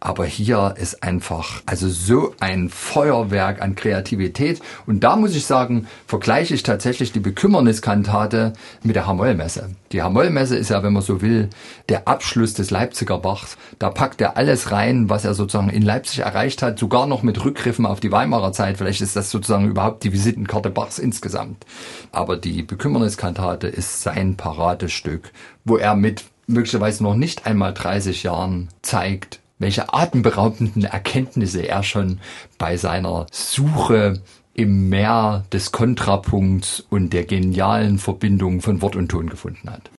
Aber 0.00 0.26
hier 0.26 0.74
ist 0.78 1.02
einfach, 1.02 1.60
also 1.66 1.88
so 1.88 2.32
ein 2.38 2.68
Feuerwerk 2.68 3.60
an 3.60 3.74
Kreativität. 3.74 4.60
Und 4.86 5.02
da 5.02 5.16
muss 5.16 5.34
ich 5.34 5.44
sagen, 5.44 5.88
vergleiche 6.06 6.54
ich 6.54 6.62
tatsächlich 6.62 7.10
die 7.10 7.18
Bekümmerniskantate 7.18 8.52
mit 8.84 8.94
der 8.94 9.08
Hamollmesse. 9.08 9.70
Die 9.90 10.00
Hamollmesse 10.00 10.54
ist 10.54 10.70
ja, 10.70 10.84
wenn 10.84 10.92
man 10.92 11.02
so 11.02 11.20
will, 11.20 11.50
der 11.88 12.06
Abschluss 12.06 12.54
des 12.54 12.70
Leipziger 12.70 13.18
Bachs. 13.18 13.56
Da 13.80 13.90
packt 13.90 14.20
er 14.20 14.36
alles 14.36 14.70
rein, 14.70 15.10
was 15.10 15.24
er 15.24 15.34
sozusagen 15.34 15.70
in 15.70 15.82
Leipzig 15.82 16.20
erreicht 16.20 16.62
hat, 16.62 16.78
sogar 16.78 17.06
noch 17.06 17.24
mit 17.24 17.44
Rückgriffen 17.44 17.84
auf 17.84 17.98
die 17.98 18.12
Weimarer 18.12 18.52
Zeit. 18.52 18.78
Vielleicht 18.78 19.00
ist 19.00 19.16
das 19.16 19.32
sozusagen 19.32 19.66
überhaupt 19.66 20.04
die 20.04 20.12
Visitenkarte 20.12 20.70
Bachs 20.70 21.00
insgesamt. 21.00 21.66
Aber 22.12 22.36
die 22.36 22.62
Bekümmerniskantate 22.62 23.66
ist 23.66 24.02
sein 24.02 24.36
Paradestück, 24.36 25.32
wo 25.64 25.76
er 25.76 25.96
mit 25.96 26.24
möglicherweise 26.46 27.02
noch 27.02 27.16
nicht 27.16 27.46
einmal 27.46 27.74
30 27.74 28.22
Jahren 28.22 28.68
zeigt, 28.82 29.40
welche 29.58 29.92
atemberaubenden 29.92 30.84
Erkenntnisse 30.84 31.66
er 31.66 31.82
schon 31.82 32.20
bei 32.58 32.76
seiner 32.76 33.26
Suche 33.30 34.22
im 34.54 34.88
Meer 34.88 35.44
des 35.52 35.70
Kontrapunkts 35.70 36.80
und 36.90 37.12
der 37.12 37.24
genialen 37.24 37.98
Verbindung 37.98 38.60
von 38.60 38.82
Wort 38.82 38.96
und 38.96 39.08
Ton 39.08 39.30
gefunden 39.30 39.70
hat. 39.70 39.90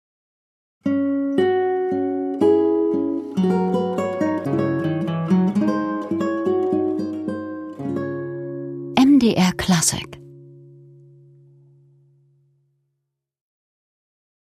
MDR 8.97 9.51
Classic 9.53 10.18